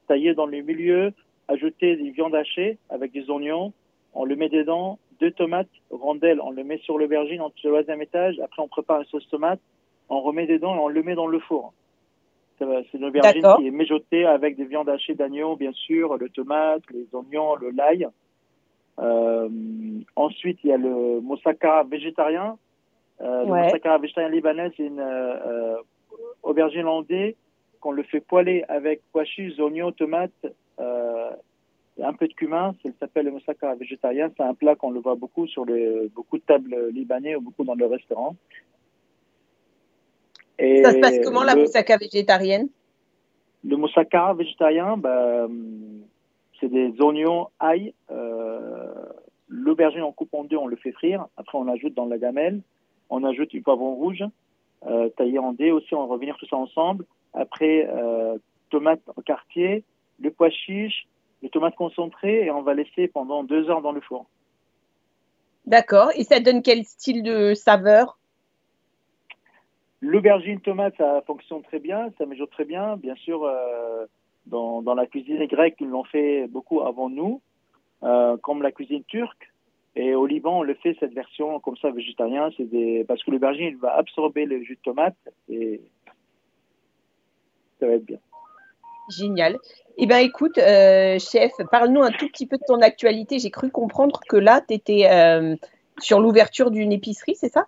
tailler 0.08 0.34
dans 0.34 0.46
le 0.46 0.60
milieu, 0.60 1.12
ajouter 1.48 1.96
des 1.96 2.10
viandes 2.10 2.34
hachées 2.34 2.78
avec 2.90 3.12
des 3.12 3.30
oignons. 3.30 3.72
On 4.14 4.24
le 4.24 4.34
met 4.34 4.48
dedans, 4.48 4.98
deux 5.20 5.30
tomates, 5.30 5.68
rondelles, 5.90 6.40
on 6.40 6.50
le 6.50 6.64
met 6.64 6.78
sur 6.78 6.98
l'aubergine 6.98 7.40
en 7.40 7.52
le 7.62 7.70
troisième 7.70 8.02
étage. 8.02 8.40
Après, 8.40 8.62
on 8.62 8.68
prépare 8.68 9.00
une 9.00 9.06
sauce 9.06 9.28
tomate, 9.28 9.60
on 10.08 10.20
remet 10.20 10.46
dedans 10.46 10.74
et 10.74 10.78
on 10.78 10.88
le 10.88 11.02
met 11.02 11.14
dans 11.14 11.26
le 11.26 11.38
four. 11.38 11.72
C'est 12.58 12.94
une 12.94 13.04
aubergine 13.04 13.42
qui 13.58 13.66
est 13.66 13.70
mijotée 13.70 14.24
avec 14.24 14.56
des 14.56 14.64
viandes 14.64 14.88
hachées 14.88 15.14
d'agneau, 15.14 15.56
bien 15.56 15.72
sûr, 15.72 16.16
le 16.16 16.28
tomate, 16.28 16.82
les 16.90 17.06
oignons, 17.12 17.54
le 17.56 17.70
l'ail. 17.70 18.08
Euh, 18.98 19.48
ensuite, 20.14 20.58
il 20.64 20.70
y 20.70 20.72
a 20.72 20.78
le 20.78 21.20
moussaka 21.20 21.84
végétarien. 21.84 22.56
Euh, 23.20 23.44
le 23.44 23.64
moussaka 23.64 23.98
végétarien 23.98 24.30
libanais, 24.30 24.70
c'est 24.76 24.86
une 24.86 25.00
euh, 25.00 25.76
aubergine 26.42 26.82
landais 26.82 27.36
qu'on 27.80 27.92
le 27.92 28.02
fait 28.04 28.20
poêler 28.20 28.64
avec 28.68 29.02
pois 29.12 29.24
chiches, 29.24 29.58
oignons, 29.58 29.92
tomates, 29.92 30.46
un 30.78 32.12
peu 32.12 32.28
de 32.28 32.34
cumin. 32.34 32.74
Ça 32.82 32.90
s'appelle 33.00 33.26
le 33.26 33.32
moussaka 33.32 33.74
végétarien. 33.74 34.30
C'est 34.36 34.42
un 34.42 34.54
plat 34.54 34.76
qu'on 34.76 34.90
le 34.90 35.00
voit 35.00 35.14
beaucoup 35.14 35.46
sur 35.46 35.66
les, 35.66 36.08
beaucoup 36.14 36.38
de 36.38 36.42
tables 36.42 36.88
libanais 36.88 37.36
ou 37.36 37.40
beaucoup 37.42 37.64
dans 37.64 37.74
le 37.74 37.86
restaurant. 37.86 38.34
Et 40.58 40.82
ça 40.82 40.92
se 40.92 40.98
passe 40.98 41.18
comment 41.22 41.42
la 41.42 41.54
moussaka 41.54 41.96
végétarienne? 41.98 42.68
Le 43.64 43.76
moussaka 43.76 44.32
végétarien, 44.34 44.96
bah, 44.96 45.46
c'est 46.60 46.68
des 46.68 46.94
oignons, 47.00 47.48
ail, 47.60 47.92
euh, 48.10 48.94
l'aubergine 49.48 50.02
en 50.02 50.12
coupe 50.12 50.34
en 50.34 50.44
deux, 50.44 50.56
on 50.56 50.66
le 50.66 50.76
fait 50.76 50.92
frire. 50.92 51.26
Après, 51.36 51.58
on 51.58 51.68
ajoute 51.68 51.94
dans 51.94 52.06
la 52.06 52.18
gamelle. 52.18 52.60
On 53.10 53.24
ajoute 53.24 53.50
du 53.50 53.62
poivron 53.62 53.94
rouge 53.94 54.24
euh, 54.86 55.08
taillé 55.10 55.38
en 55.38 55.52
dés 55.52 55.70
aussi. 55.70 55.94
On 55.94 56.06
va 56.06 56.14
revenir 56.14 56.36
tout 56.38 56.46
ça 56.46 56.56
ensemble. 56.56 57.04
Après, 57.34 57.88
euh, 57.90 58.36
tomates 58.70 59.02
en 59.16 59.22
quartier, 59.22 59.84
le 60.20 60.30
pois 60.30 60.50
chiche, 60.50 61.06
les 61.42 61.50
tomates 61.50 61.76
concentrées 61.76 62.46
et 62.46 62.50
on 62.50 62.62
va 62.62 62.74
laisser 62.74 63.08
pendant 63.08 63.44
deux 63.44 63.68
heures 63.68 63.82
dans 63.82 63.92
le 63.92 64.00
four. 64.00 64.26
D'accord. 65.66 66.10
Et 66.14 66.24
ça 66.24 66.40
donne 66.40 66.62
quel 66.62 66.84
style 66.84 67.22
de 67.22 67.54
saveur? 67.54 68.18
L'aubergine 70.02 70.60
tomate, 70.60 70.94
ça 70.98 71.22
fonctionne 71.26 71.62
très 71.62 71.78
bien, 71.78 72.10
ça 72.18 72.26
mijote 72.26 72.50
très 72.50 72.64
bien. 72.64 72.96
Bien 72.96 73.14
sûr, 73.16 73.44
euh, 73.44 74.06
dans, 74.46 74.82
la 74.94 75.06
cuisine 75.06 75.44
grecque, 75.46 75.76
ils 75.80 75.88
l'ont 75.88 76.04
fait 76.04 76.46
beaucoup 76.48 76.82
avant 76.82 77.08
nous, 77.08 77.40
euh, 78.02 78.36
comme 78.36 78.62
la 78.62 78.72
cuisine 78.72 79.04
turque. 79.04 79.50
Et 79.94 80.14
au 80.14 80.26
Liban, 80.26 80.58
on 80.58 80.62
le 80.62 80.74
fait 80.74 80.94
cette 81.00 81.14
version 81.14 81.58
comme 81.60 81.76
ça 81.78 81.90
végétarien, 81.90 82.50
c'est 82.56 82.68
des 82.68 83.04
parce 83.08 83.24
que 83.24 83.30
l'aubergine 83.30 83.76
va 83.76 83.96
absorber 83.96 84.44
le 84.44 84.62
jus 84.62 84.74
de 84.74 84.80
tomate 84.82 85.16
et 85.48 85.80
ça 87.80 87.86
va 87.86 87.94
être 87.94 88.04
bien. 88.04 88.18
Génial. 89.08 89.56
Eh 89.96 90.04
bien, 90.04 90.18
écoute, 90.18 90.58
euh, 90.58 91.18
chef, 91.18 91.52
parle-nous 91.70 92.02
un 92.02 92.10
tout 92.10 92.28
petit 92.28 92.46
peu 92.46 92.58
de 92.58 92.64
ton 92.66 92.82
actualité. 92.82 93.38
J'ai 93.38 93.50
cru 93.50 93.70
comprendre 93.70 94.20
que 94.28 94.36
là, 94.36 94.60
tu 94.60 94.74
étais 94.74 95.08
sur 95.98 96.20
l'ouverture 96.20 96.70
d'une 96.70 96.92
épicerie, 96.92 97.34
c'est 97.34 97.48
ça? 97.48 97.66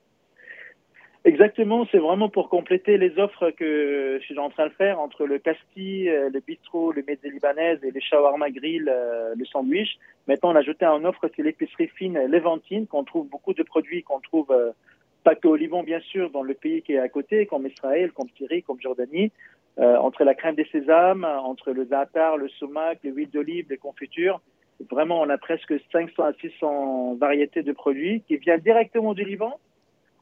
Exactement, 1.28 1.86
c'est 1.92 1.98
vraiment 1.98 2.30
pour 2.30 2.48
compléter 2.48 2.96
les 2.96 3.18
offres 3.18 3.50
que 3.50 4.16
je 4.18 4.24
suis 4.24 4.38
en 4.38 4.48
train 4.48 4.66
de 4.66 4.72
faire 4.72 4.98
entre 4.98 5.26
le 5.26 5.38
casti, 5.38 6.08
euh, 6.08 6.30
le 6.32 6.40
bistrot, 6.40 6.90
le 6.90 7.04
médé 7.06 7.28
libanaise 7.28 7.78
et 7.84 7.90
les 7.90 8.00
shawarma 8.00 8.48
grill, 8.48 8.88
euh, 8.88 9.34
le 9.36 9.44
sandwich. 9.44 9.98
Maintenant, 10.26 10.52
on 10.52 10.54
a 10.54 10.60
ajouté 10.60 10.86
une 10.86 11.04
offre, 11.04 11.28
c'est 11.36 11.42
l'épicerie 11.42 11.88
fine 11.88 12.18
Levantine, 12.18 12.86
qu'on 12.86 13.04
trouve 13.04 13.28
beaucoup 13.28 13.52
de 13.52 13.62
produits 13.62 14.02
qu'on 14.02 14.20
trouve 14.20 14.50
euh, 14.52 14.70
pas 15.22 15.34
que 15.34 15.46
au 15.46 15.54
Liban, 15.54 15.82
bien 15.82 16.00
sûr, 16.00 16.30
dans 16.30 16.42
le 16.42 16.54
pays 16.54 16.80
qui 16.80 16.94
est 16.94 16.98
à 16.98 17.10
côté, 17.10 17.44
comme 17.44 17.66
Israël, 17.66 18.10
comme 18.12 18.30
Syrie, 18.38 18.62
comme 18.62 18.80
Jordanie. 18.80 19.30
entre 19.76 20.24
la 20.24 20.34
crème 20.34 20.54
des 20.54 20.68
sésames, 20.72 21.24
entre 21.24 21.72
le 21.72 21.84
za'atar, 21.84 22.38
le 22.38 22.48
sumac, 22.48 23.00
l'huile 23.04 23.30
d'olive, 23.30 23.66
les 23.68 23.76
confitures. 23.76 24.40
Vraiment, 24.90 25.20
on 25.20 25.28
a 25.28 25.36
presque 25.36 25.74
500 25.92 26.22
à 26.22 26.32
600 26.32 27.16
variétés 27.16 27.62
de 27.62 27.72
produits 27.72 28.22
qui 28.26 28.38
viennent 28.38 28.60
directement 28.60 29.12
du 29.12 29.24
Liban. 29.24 29.58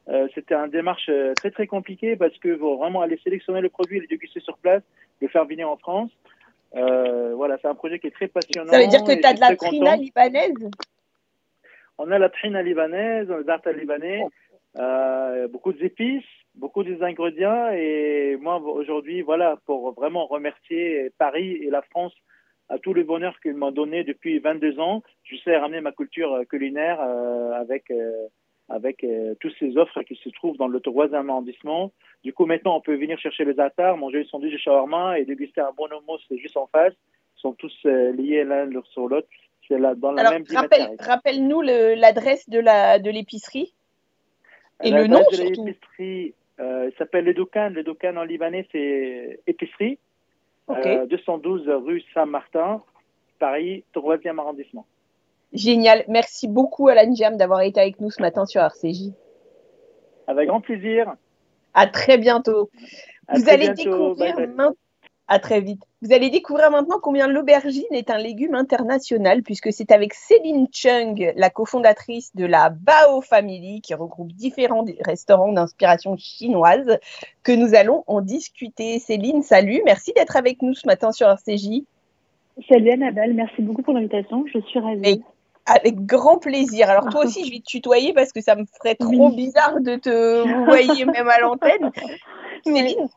Euh, 0.09 0.29
C'était 0.35 0.55
une 0.55 0.71
démarche 0.71 1.09
euh, 1.09 1.35
très 1.35 1.51
très 1.51 1.67
compliquée 1.67 2.17
parce 2.17 2.37
que 2.39 2.57
faut 2.57 2.77
vraiment 2.77 3.01
aller 3.01 3.19
sélectionner 3.25 3.61
le 3.61 3.69
produit, 3.69 3.99
le 3.99 4.07
déguster 4.07 4.41
sur 4.41 4.57
place, 4.59 4.83
le 5.21 5.29
faire 5.29 5.45
venir 5.45 5.69
en 5.69 5.77
France. 5.77 6.11
Euh, 6.77 7.35
voilà, 7.35 7.59
c'est 7.61 7.69
un 7.69 7.75
projet 7.75 7.99
qui 7.99 8.07
est 8.07 8.13
très 8.13 8.29
passionnant. 8.29 8.71
Ça 8.71 8.79
veut 8.79 8.87
dire 8.87 9.03
que 9.03 9.21
tu 9.21 9.27
as 9.27 9.35
de 9.35 9.41
la 9.41 9.57
trina 9.57 9.97
libanaise? 9.97 10.71
On 11.99 12.11
a 12.11 12.19
la 12.19 12.29
trina 12.29 12.63
libanaise, 12.63 13.29
on 13.31 13.41
a 13.41 13.43
l'arta 13.43 13.73
libanais, 13.73 14.23
euh, 14.79 15.49
beaucoup 15.49 15.73
d'épices, 15.73 16.25
beaucoup 16.55 16.85
des 16.85 17.03
ingrédients. 17.03 17.71
Et 17.73 18.37
moi, 18.41 18.61
aujourd'hui, 18.61 19.23
voilà, 19.23 19.57
pour 19.65 19.93
vraiment 19.93 20.27
remercier 20.27 21.11
Paris 21.19 21.53
et 21.63 21.71
la 21.71 21.83
France 21.83 22.13
à 22.69 22.79
tout 22.79 22.93
le 22.93 23.05
bonheur 23.05 23.41
qu'ils 23.41 23.55
m'ont 23.55 23.71
donné 23.71 24.05
depuis 24.05 24.39
22 24.39 24.79
ans. 24.79 25.03
Je 25.25 25.37
sais 25.37 25.57
ramener 25.57 25.81
ma 25.81 25.93
culture 25.93 26.43
culinaire 26.49 27.01
avec 27.01 27.91
avec 28.69 29.05
euh, 29.05 29.35
toutes 29.41 29.55
ces 29.59 29.77
offres 29.77 30.03
qui 30.03 30.17
se 30.17 30.29
trouvent 30.31 30.57
dans 30.57 30.69
le 30.69 30.81
troisième 30.81 31.31
arrondissement. 31.31 31.93
Du 32.25 32.33
coup, 32.33 32.47
maintenant, 32.47 32.77
on 32.77 32.81
peut 32.81 32.97
venir 32.97 33.19
chercher 33.19 33.45
les 33.45 33.59
attars, 33.61 33.97
manger 33.97 34.25
son 34.25 34.39
sandwich 34.39 34.53
de 34.53 34.59
shawarma 34.59 35.19
et 35.19 35.25
déguster 35.25 35.61
un 35.61 35.73
bon 35.77 35.87
hummus 35.87 36.41
juste 36.41 36.57
en 36.57 36.67
face. 36.67 36.95
Ils 37.37 37.41
sont 37.41 37.53
tous 37.53 37.77
euh, 37.87 38.13
liés 38.13 38.45
l'un 38.45 38.69
sur 38.91 39.09
l'autre. 39.09 39.29
C'est 39.69 39.79
là, 39.79 39.95
dans 39.95 40.13
la 40.13 40.23
Alors, 40.23 40.33
même 40.33 40.45
rappelle, 40.55 40.97
rappelle-nous 40.99 41.61
l'adresse 41.61 42.49
de 42.49 42.59
la 42.59 42.99
de 42.99 43.11
l'épicerie 43.11 43.73
et 44.83 44.91
le 44.91 45.07
nom 45.07 45.21
de 45.31 45.35
surtout. 45.35 45.65
l'épicerie, 45.65 46.35
euh, 46.61 46.91
s'appelle 46.99 47.25
le 47.25 47.35
Doukan. 47.35 47.71
Le 47.71 47.83
Doukan 47.83 48.17
en 48.17 48.25
libanais, 48.25 48.67
c'est 48.73 49.41
épicerie. 49.47 49.99
Ok. 50.67 50.87
Euh, 50.87 51.07
212 51.07 51.69
rue 51.69 52.03
Saint-Martin, 52.13 52.83
Paris, 53.39 53.85
3e 53.95 54.39
arrondissement. 54.39 54.87
Génial. 55.53 56.05
Merci 56.09 56.49
beaucoup, 56.49 56.89
Alan 56.89 57.15
Jam, 57.15 57.37
d'avoir 57.37 57.63
été 57.63 57.81
avec 57.81 58.01
nous 58.01 58.11
ce 58.11 58.21
matin 58.21 58.47
sur 58.47 58.61
RCJ. 58.63 59.13
Avec 60.27 60.49
grand 60.49 60.61
plaisir. 60.61 61.15
À 61.75 61.87
très 61.87 62.19
bientôt. 62.19 62.71
À 63.29 63.37
Vous 63.37 63.43
très 63.43 63.53
allez 63.53 63.71
bientôt. 63.71 63.83
découvrir 64.15 64.39
maintenant. 64.39 64.73
À 65.29 65.41
très 65.41 65.61
vite. 65.61 65.83
Vous 66.03 66.13
allez 66.13 66.31
découvrir 66.31 66.71
maintenant 66.71 66.99
combien 67.03 67.27
l'aubergine 67.27 67.83
est 67.91 68.11
un 68.11 68.19
légume 68.19 68.55
international, 68.55 69.43
puisque 69.43 69.73
c'est 69.73 69.91
avec 69.91 70.15
Céline 70.15 70.69
Chung, 70.73 71.33
la 71.35 71.51
cofondatrice 71.51 72.35
de 72.37 72.47
la 72.47 72.71
Bao 72.71 73.21
Family, 73.23 73.81
qui 73.81 73.93
regroupe 73.95 74.33
différents 74.33 74.85
restaurants 75.05 75.53
d'inspiration 75.53 76.17
chinoise, 76.17 76.99
que 77.43 77.51
nous 77.51 77.75
allons 77.75 78.05
en 78.07 78.21
discuter. 78.21 79.01
Céline, 79.01 79.43
salut. 79.43 79.83
Merci 79.85 80.13
d'être 80.13 80.37
avec 80.37 80.63
nous 80.63 80.75
ce 80.75 80.87
matin 80.87 81.11
sur 81.11 81.27
RCJ. 81.29 81.83
Salut 82.69 82.91
Annabelle, 82.91 83.35
merci 83.35 83.61
beaucoup 83.63 83.83
pour 83.83 83.95
l'invitation. 83.95 84.45
Je 84.53 84.61
suis 84.61 84.79
ravie. 84.79 85.01
Mais- 85.01 85.21
Avec 85.67 86.07
grand 86.07 86.39
plaisir. 86.39 86.89
Alors 86.89 87.09
toi 87.09 87.21
aussi, 87.25 87.45
je 87.45 87.51
vais 87.51 87.59
te 87.59 87.65
tutoyer 87.65 88.13
parce 88.13 88.33
que 88.33 88.41
ça 88.41 88.55
me 88.55 88.65
ferait 88.65 88.95
trop 88.95 89.29
Oui. 89.29 89.37
bizarre 89.37 89.81
de 89.81 89.97
te 89.97 90.65
voyer 90.65 91.05
même 91.05 91.29
à 91.29 91.41
l'antenne. 91.41 91.91
Céline, 92.65 93.09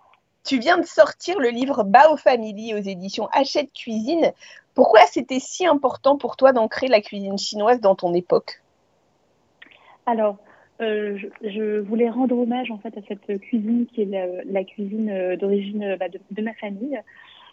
tu 0.44 0.60
viens 0.60 0.78
de 0.78 0.86
sortir 0.86 1.40
le 1.40 1.50
livre 1.50 1.84
Bao 1.84 2.18
Family 2.18 2.74
aux 2.74 2.78
éditions 2.78 3.28
Hachette 3.32 3.72
Cuisine. 3.74 4.32
Pourquoi 4.74 5.02
c'était 5.08 5.40
si 5.40 5.66
important 5.66 6.18
pour 6.18 6.38
toi 6.38 6.54
d'ancrer 6.54 6.88
la 6.88 7.02
cuisine 7.02 7.38
chinoise 7.38 7.82
dans 7.82 7.96
ton 7.96 8.14
époque? 8.14 8.62
Alors, 10.06 10.38
euh, 10.82 11.18
je, 11.18 11.50
je 11.50 11.80
voulais 11.80 12.10
rendre 12.10 12.38
hommage 12.38 12.72
en 12.72 12.78
fait 12.78 12.98
à 12.98 13.02
cette 13.08 13.40
cuisine 13.42 13.86
qui 13.86 14.04
est 14.04 14.06
la, 14.06 14.44
la 14.46 14.64
cuisine 14.64 15.10
euh, 15.10 15.36
d'origine 15.36 15.98
bah, 16.00 16.08
de, 16.10 16.20
de 16.32 16.42
ma 16.42 16.54
famille. 16.54 17.00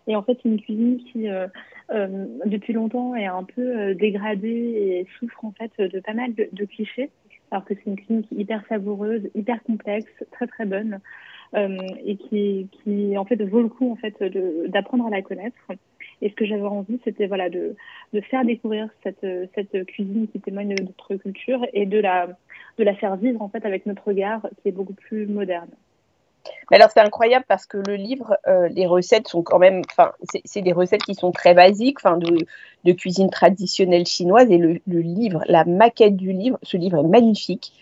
Et 0.06 0.16
en 0.16 0.22
fait, 0.22 0.38
une 0.44 0.60
cuisine 0.60 0.98
qui, 0.98 1.28
euh, 1.28 1.48
euh, 1.92 2.26
depuis 2.44 2.72
longtemps, 2.72 3.14
est 3.14 3.26
un 3.26 3.44
peu 3.44 3.62
euh, 3.62 3.94
dégradée 3.94 4.48
et 4.48 5.06
souffre 5.18 5.44
en 5.44 5.52
fait 5.52 5.72
de 5.80 6.00
pas 6.00 6.14
mal 6.14 6.34
de, 6.34 6.64
clichés. 6.64 7.10
Alors 7.50 7.64
que 7.64 7.75
c'est 7.75 7.86
une 7.86 7.96
cuisine 7.96 8.25
qui 8.25 8.34
est 8.34 8.40
hyper 8.40 8.62
savoureuse, 8.68 9.22
hyper 9.34 9.62
complexe, 9.62 10.12
très 10.32 10.46
très 10.48 10.66
bonne, 10.66 10.98
euh, 11.54 11.76
et 12.04 12.16
qui, 12.16 12.68
qui 12.72 13.16
en 13.16 13.25
fait 13.25 13.40
vaut 13.42 13.62
le 13.62 13.68
coup 13.68 13.92
en 13.92 13.96
fait 13.96 14.20
d'apprendre 14.68 15.06
à 15.06 15.10
la 15.10 15.22
connaître. 15.22 15.72
Et 16.22 16.30
ce 16.30 16.34
que 16.34 16.44
j'avais 16.44 16.62
envie, 16.62 16.98
c'était 17.04 17.26
voilà 17.26 17.48
de, 17.48 17.76
de 18.12 18.20
faire 18.22 18.44
découvrir 18.44 18.88
cette, 19.04 19.26
cette 19.54 19.86
cuisine 19.86 20.26
qui 20.28 20.40
témoigne 20.40 20.75
de 20.75 20.82
notre 20.82 21.14
culture 21.16 21.64
et 21.72 21.86
de 21.86 21.98
la, 21.98 22.28
de 22.78 22.84
la 22.84 22.94
faire 22.94 23.16
vivre 23.16 23.42
en 23.42 23.48
fait 23.48 23.64
avec 23.64 23.86
notre 23.86 24.08
regard 24.08 24.48
qui 24.62 24.68
est 24.68 24.72
beaucoup 24.72 24.94
plus 24.94 25.26
moderne. 25.26 25.68
Mais 26.70 26.76
alors 26.76 26.90
c'est 26.92 27.00
incroyable 27.00 27.44
parce 27.48 27.66
que 27.66 27.78
le 27.78 27.94
livre, 27.94 28.36
euh, 28.46 28.68
les 28.68 28.86
recettes 28.86 29.28
sont 29.28 29.42
quand 29.42 29.58
même, 29.58 29.82
enfin, 29.90 30.12
c'est- 30.44 30.62
des 30.62 30.72
recettes 30.72 31.02
qui 31.02 31.14
sont 31.14 31.32
très 31.32 31.54
basiques, 31.54 31.98
enfin, 32.00 32.16
de, 32.16 32.92
cuisine 32.92 33.30
traditionnelle 33.30 34.06
chinoise. 34.06 34.48
Et 34.50 34.58
le, 34.58 34.80
livre, 34.86 35.42
la 35.48 35.64
maquette 35.64 36.16
du 36.16 36.32
livre, 36.32 36.58
ce 36.62 36.76
livre 36.76 36.98
est 36.98 37.08
magnifique. 37.08 37.72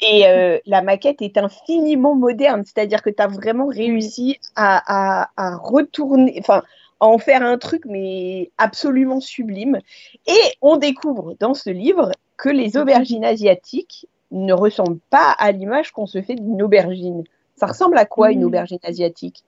Et 0.00 0.26
euh, 0.26 0.58
la 0.66 0.80
maquette 0.82 1.20
est 1.20 1.36
infiniment 1.36 2.14
moderne, 2.14 2.62
c'est-à-dire 2.64 3.02
que 3.02 3.10
tu 3.10 3.22
as 3.22 3.26
vraiment 3.28 3.66
réussi 3.66 4.38
à, 4.54 5.24
à, 5.24 5.30
à 5.36 5.56
retourner, 5.56 6.36
enfin, 6.38 6.62
à 7.00 7.06
en 7.06 7.18
faire 7.18 7.42
un 7.42 7.58
truc, 7.58 7.82
mais 7.86 8.50
absolument 8.58 9.20
sublime. 9.20 9.78
Et 10.26 10.40
on 10.62 10.76
découvre 10.76 11.34
dans 11.38 11.54
ce 11.54 11.70
livre 11.70 12.10
que 12.36 12.48
les 12.48 12.76
aubergines 12.76 13.24
asiatiques 13.24 14.06
ne 14.30 14.52
ressemblent 14.52 15.00
pas 15.10 15.34
à 15.38 15.52
l'image 15.52 15.92
qu'on 15.92 16.06
se 16.06 16.20
fait 16.22 16.34
d'une 16.34 16.62
aubergine. 16.62 17.24
Ça 17.56 17.66
ressemble 17.66 17.98
à 17.98 18.04
quoi 18.04 18.32
une 18.32 18.42
Mm. 18.42 18.46
aubergine 18.46 18.78
asiatique? 18.82 19.42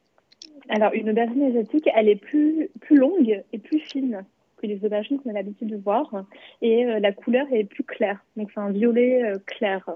Alors 0.71 0.93
une 0.93 1.09
aubergine 1.11 1.45
asiatique, 1.45 1.89
elle 1.95 2.09
est 2.09 2.17
plus, 2.17 2.69
plus 2.81 2.97
longue 2.97 3.43
et 3.53 3.59
plus 3.59 3.81
fine 3.81 4.25
que 4.61 4.67
les 4.67 4.85
aubergines 4.85 5.19
qu'on 5.21 5.31
a 5.31 5.35
l'habitude 5.35 5.69
de 5.69 5.77
voir 5.77 6.25
et 6.61 6.85
euh, 6.85 6.99
la 6.99 7.13
couleur 7.13 7.47
est 7.53 7.65
plus 7.65 7.85
claire. 7.85 8.19
Donc 8.37 8.51
c'est 8.53 8.61
un 8.61 8.71
violet 8.71 9.23
euh, 9.23 9.39
clair. 9.47 9.89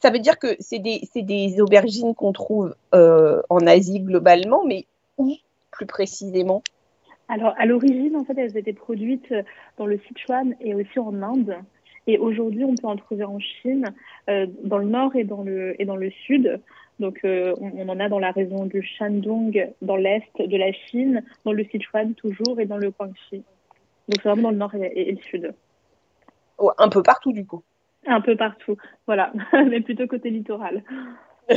Ça 0.00 0.10
veut 0.10 0.18
dire 0.18 0.38
que 0.38 0.56
c'est 0.58 0.78
des, 0.78 1.00
c'est 1.12 1.22
des 1.22 1.60
aubergines 1.60 2.14
qu'on 2.14 2.32
trouve 2.32 2.74
euh, 2.94 3.42
en 3.50 3.66
Asie 3.66 4.00
globalement, 4.00 4.64
mais 4.64 4.86
où 5.18 5.36
plus 5.70 5.86
précisément? 5.86 6.62
Alors, 7.28 7.54
à 7.58 7.66
l'origine, 7.66 8.16
en 8.16 8.24
fait, 8.24 8.36
elles 8.36 8.56
étaient 8.56 8.72
produites 8.72 9.32
dans 9.76 9.86
le 9.86 9.98
Sichuan 9.98 10.54
et 10.60 10.74
aussi 10.74 10.98
en 10.98 11.22
Inde. 11.22 11.56
Et 12.06 12.18
aujourd'hui, 12.18 12.64
on 12.64 12.74
peut 12.74 12.88
en 12.88 12.96
trouver 12.96 13.24
en 13.24 13.38
Chine, 13.38 13.92
dans 14.26 14.78
le 14.78 14.86
nord 14.86 15.14
et 15.14 15.24
dans 15.24 15.42
le, 15.42 15.80
et 15.80 15.84
dans 15.84 15.96
le 15.96 16.10
sud. 16.26 16.60
Donc, 17.00 17.20
euh, 17.24 17.54
on, 17.60 17.70
on 17.76 17.88
en 17.88 17.98
a 18.00 18.08
dans 18.08 18.18
la 18.18 18.30
région 18.30 18.66
du 18.66 18.82
Shandong, 18.82 19.72
dans 19.82 19.96
l'est 19.96 20.22
de 20.38 20.56
la 20.56 20.72
Chine, 20.72 21.24
dans 21.44 21.52
le 21.52 21.64
Sichuan 21.64 22.14
toujours 22.14 22.60
et 22.60 22.66
dans 22.66 22.76
le 22.76 22.90
Guangxi. 22.90 23.42
Donc, 24.08 24.20
c'est 24.22 24.22
vraiment 24.28 24.42
dans 24.42 24.50
le 24.50 24.56
nord 24.56 24.74
et, 24.74 24.86
et- 24.94 25.08
et 25.08 25.12
le 25.12 25.22
sud. 25.22 25.54
Oh, 26.58 26.70
Un 26.78 26.88
peu 26.88 27.02
partout 27.02 27.32
du 27.32 27.44
coup. 27.46 27.62
Un 28.06 28.20
peu 28.20 28.36
partout. 28.36 28.76
Voilà. 29.06 29.32
Mais 29.52 29.80
plutôt 29.80 30.06
côté 30.06 30.30
littoral. 30.30 30.82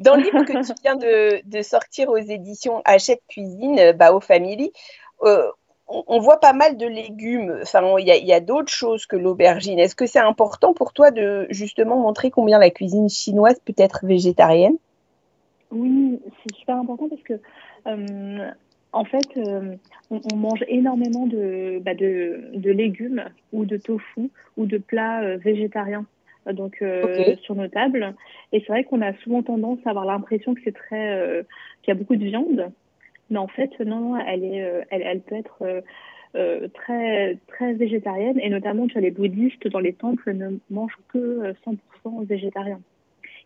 Dans 0.00 0.16
le 0.16 0.22
livre 0.22 0.42
que 0.44 0.52
tu 0.66 0.72
viens 0.82 0.96
de, 0.96 1.40
de 1.48 1.62
sortir 1.62 2.08
aux 2.08 2.16
éditions 2.16 2.82
Hachette 2.84 3.22
Cuisine, 3.28 3.92
Bao 3.92 4.20
Family, 4.20 4.72
euh, 5.22 5.48
on, 5.88 6.04
on 6.06 6.18
voit 6.18 6.40
pas 6.40 6.52
mal 6.52 6.76
de 6.76 6.86
légumes. 6.86 7.58
Enfin, 7.62 7.82
il 7.98 8.06
y 8.06 8.32
a, 8.32 8.40
d'autres 8.40 8.72
choses 8.72 9.06
que 9.06 9.16
l'aubergine. 9.16 9.78
Est-ce 9.78 9.94
que 9.94 10.06
c'est 10.06 10.18
important 10.18 10.74
pour 10.74 10.92
toi 10.92 11.10
de 11.10 11.46
justement 11.50 11.96
montrer 11.96 12.30
combien 12.30 12.58
la 12.58 12.70
cuisine 12.70 13.08
chinoise 13.08 13.58
peut 13.64 13.74
être 13.76 14.00
végétarienne? 14.04 14.76
Oui, 15.70 16.20
c'est 16.42 16.54
super 16.56 16.76
important 16.76 17.08
parce 17.08 17.22
que, 17.22 17.34
euh, 17.86 18.50
en 18.92 19.04
fait, 19.04 19.36
euh, 19.36 19.74
on, 20.10 20.20
on 20.32 20.36
mange 20.36 20.64
énormément 20.68 21.26
de, 21.26 21.80
bah, 21.84 21.94
de, 21.94 22.50
de 22.54 22.70
légumes 22.70 23.24
ou 23.52 23.64
de 23.64 23.76
tofu 23.76 24.30
ou 24.56 24.66
de 24.66 24.78
plats 24.78 25.22
euh, 25.22 25.36
végétariens 25.38 26.06
donc 26.52 26.78
euh, 26.82 27.34
sur 27.42 27.54
nos 27.54 27.68
tables. 27.68 28.14
Et 28.52 28.60
c'est 28.60 28.72
vrai 28.72 28.84
qu'on 28.84 29.02
a 29.02 29.12
souvent 29.14 29.42
tendance 29.42 29.78
à 29.84 29.90
avoir 29.90 30.04
l'impression 30.04 30.54
que 30.54 30.60
c'est 30.64 30.74
très, 30.74 31.14
euh, 31.16 31.42
qu'il 31.82 31.92
y 31.92 31.96
a 31.96 31.98
beaucoup 31.98 32.16
de 32.16 32.24
viande, 32.24 32.70
mais 33.30 33.38
en 33.38 33.48
fait, 33.48 33.78
non, 33.80 34.16
elle 34.16 34.44
est, 34.44 34.62
euh, 34.62 34.82
elle, 34.90 35.02
elle 35.02 35.20
peut 35.20 35.34
être 35.34 35.62
euh, 35.62 35.80
euh, 36.36 36.68
très, 36.68 37.38
très 37.48 37.72
végétarienne. 37.72 38.38
Et 38.40 38.50
notamment, 38.50 38.86
tu 38.86 38.94
vois, 38.94 39.02
les 39.02 39.10
bouddhistes 39.10 39.66
dans 39.68 39.80
les 39.80 39.92
temples 39.92 40.32
ne 40.32 40.58
mangent 40.70 40.98
que 41.08 41.18
euh, 41.18 41.52
100% 42.04 42.24
végétarien. 42.24 42.80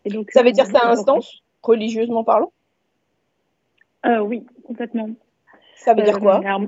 Et 0.05 0.09
donc, 0.09 0.31
Ça 0.31 0.43
veut 0.43 0.51
dire 0.51 0.65
que 0.65 0.71
ça 0.71 0.87
a 0.87 0.91
un 0.91 0.95
sens, 0.95 1.43
religieusement 1.63 2.23
parlant? 2.23 2.51
Euh, 4.05 4.19
oui, 4.19 4.45
complètement. 4.65 5.09
Ça 5.75 5.93
veut 5.93 6.03
dire 6.03 6.19
quoi? 6.19 6.37
alors, 6.45 6.61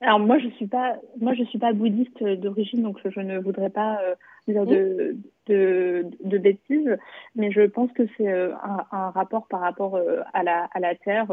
alors, 0.00 0.18
moi 0.18 0.38
je 0.38 0.48
suis 0.50 0.66
pas 0.66 0.96
moi 1.20 1.34
je 1.34 1.44
suis 1.44 1.58
pas 1.58 1.72
bouddhiste 1.72 2.22
d'origine 2.22 2.82
donc 2.82 2.98
je 3.04 3.20
ne 3.20 3.38
voudrais 3.38 3.70
pas 3.70 4.00
euh, 4.02 4.14
dire 4.46 4.66
de, 4.66 5.16
de 5.46 6.06
de 6.22 6.38
bêtises 6.38 6.96
mais 7.36 7.50
je 7.50 7.62
pense 7.62 7.90
que 7.92 8.02
c'est 8.16 8.30
euh, 8.30 8.54
un, 8.62 8.84
un 8.90 9.10
rapport 9.10 9.46
par 9.46 9.60
rapport 9.60 9.96
euh, 9.96 10.20
à 10.32 10.42
la 10.42 10.68
à 10.74 10.80
la 10.80 10.94
terre 10.94 11.28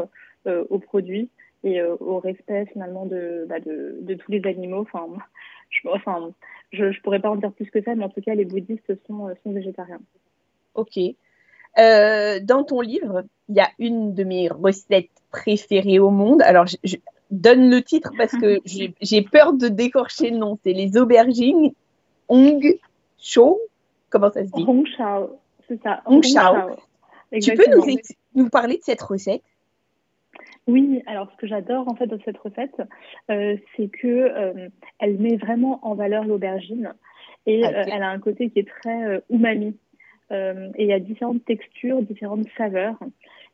aux 0.46 0.78
produits 0.78 1.30
et 1.64 1.80
euh, 1.80 1.96
au 2.00 2.18
respect 2.18 2.66
finalement 2.72 3.06
de, 3.06 3.46
bah, 3.48 3.60
de 3.60 3.98
de 4.00 4.14
tous 4.14 4.32
les 4.32 4.42
animaux 4.46 4.80
enfin 4.80 5.06
je 5.70 5.88
enfin 5.88 6.32
je, 6.72 6.90
je 6.90 7.00
pourrais 7.02 7.20
pas 7.20 7.30
en 7.30 7.36
dire 7.36 7.52
plus 7.52 7.70
que 7.70 7.82
ça 7.82 7.94
mais 7.94 8.04
en 8.04 8.08
tout 8.08 8.20
cas 8.20 8.34
les 8.34 8.44
bouddhistes 8.44 8.92
sont 9.06 9.28
euh, 9.28 9.34
sont 9.44 9.52
végétariens 9.52 10.00
Ok. 10.74 10.98
Euh, 11.78 12.40
dans 12.40 12.64
ton 12.64 12.80
livre, 12.80 13.24
il 13.48 13.56
y 13.56 13.60
a 13.60 13.68
une 13.78 14.14
de 14.14 14.24
mes 14.24 14.48
recettes 14.48 15.10
préférées 15.30 15.98
au 15.98 16.10
monde. 16.10 16.42
Alors, 16.42 16.66
je, 16.66 16.96
donne 17.30 17.70
le 17.70 17.82
titre 17.82 18.12
parce 18.16 18.32
que 18.32 18.60
j'ai 19.00 19.22
peur 19.22 19.54
de 19.54 19.68
décorcher 19.68 20.30
le 20.30 20.36
nom. 20.36 20.58
C'est 20.62 20.72
les 20.72 20.96
aubergines 20.96 21.72
Hong 22.28 22.78
Shou. 23.18 23.58
Comment 24.10 24.30
ça 24.30 24.44
se 24.44 24.50
dit? 24.50 24.64
Hong 24.66 24.86
Shao. 24.86 25.38
C'est 25.68 25.82
ça. 25.82 26.02
Hong 26.06 26.22
Shao. 26.22 26.76
Tu 27.40 27.54
peux 27.54 27.64
nous, 27.74 27.84
nous 28.34 28.50
parler 28.50 28.76
de 28.76 28.82
cette 28.82 29.00
recette? 29.00 29.42
Oui, 30.68 31.02
alors 31.06 31.28
ce 31.32 31.36
que 31.36 31.46
j'adore 31.46 31.88
en 31.88 31.96
fait 31.96 32.06
dans 32.06 32.20
cette 32.24 32.38
recette, 32.38 32.80
euh, 33.30 33.56
c'est 33.76 33.88
que 33.88 34.06
euh, 34.06 34.68
elle 35.00 35.18
met 35.18 35.36
vraiment 35.36 35.80
en 35.82 35.94
valeur 35.94 36.24
l'aubergine 36.24 36.92
et 37.46 37.66
euh, 37.66 37.84
elle 37.86 38.02
a 38.02 38.10
un 38.10 38.20
côté 38.20 38.48
qui 38.50 38.60
est 38.60 38.68
très 38.68 39.22
umami. 39.28 39.76
et 40.30 40.72
il 40.78 40.86
y 40.86 40.92
a 40.92 41.00
différentes 41.00 41.44
textures, 41.44 42.00
différentes 42.02 42.46
saveurs. 42.56 42.96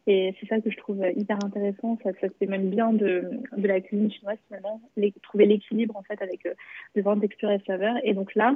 Et 0.07 0.35
c'est 0.41 0.47
ça 0.47 0.59
que 0.59 0.71
je 0.71 0.77
trouve 0.79 1.05
hyper 1.17 1.37
intéressant. 1.45 1.99
Ça, 2.03 2.11
ça 2.19 2.29
fait 2.38 2.47
même 2.47 2.71
bien 2.71 2.95
de, 2.95 3.29
de 3.55 3.69
la 3.69 3.81
cuisine 3.81 4.11
chinoise 4.11 4.38
finalement, 4.47 4.81
les, 4.97 5.12
trouver 5.23 5.45
l'équilibre 5.45 5.97
en 5.97 6.03
fait 6.03 6.23
avec 6.23 6.49
différentes 6.95 7.21
textures 7.21 7.50
et 7.50 7.61
saveurs. 7.67 7.97
Et 8.05 8.15
donc 8.15 8.35
là, 8.35 8.55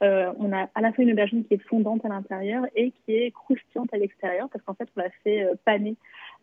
on 0.00 0.52
a 0.52 0.68
à 0.74 0.80
la 0.80 0.92
fois 0.92 1.04
une 1.04 1.12
aubergine 1.12 1.44
qui 1.44 1.54
est 1.54 1.68
fondante 1.68 2.04
à 2.04 2.08
l'intérieur 2.08 2.64
et 2.74 2.90
qui 2.90 3.16
est 3.16 3.32
croustillante 3.32 3.92
à 3.92 3.98
l'extérieur 3.98 4.48
parce 4.50 4.64
qu'en 4.64 4.74
fait 4.74 4.88
on 4.96 5.00
l'a 5.00 5.10
fait 5.24 5.46
paner 5.64 5.94
euh, 5.94 5.96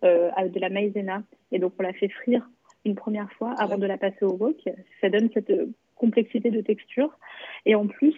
avec 0.04 0.52
de 0.52 0.60
la 0.60 0.70
maïzena. 0.70 1.24
Et 1.52 1.60
donc, 1.60 1.74
on 1.80 1.84
la 1.84 1.94
fait 1.94 2.10
frire 2.10 2.48
une 2.86 2.96
première 2.96 3.32
fois 3.34 3.54
avant 3.58 3.78
de 3.78 3.86
la 3.86 3.98
passer 3.98 4.24
au 4.24 4.34
wok. 4.34 4.58
Ça 5.02 5.10
donne 5.10 5.30
cette 5.34 5.50
euh, 5.50 5.68
complexité 5.96 6.50
de 6.50 6.62
texture. 6.62 7.18
Et 7.66 7.76
en 7.76 7.88
plus, 7.88 8.16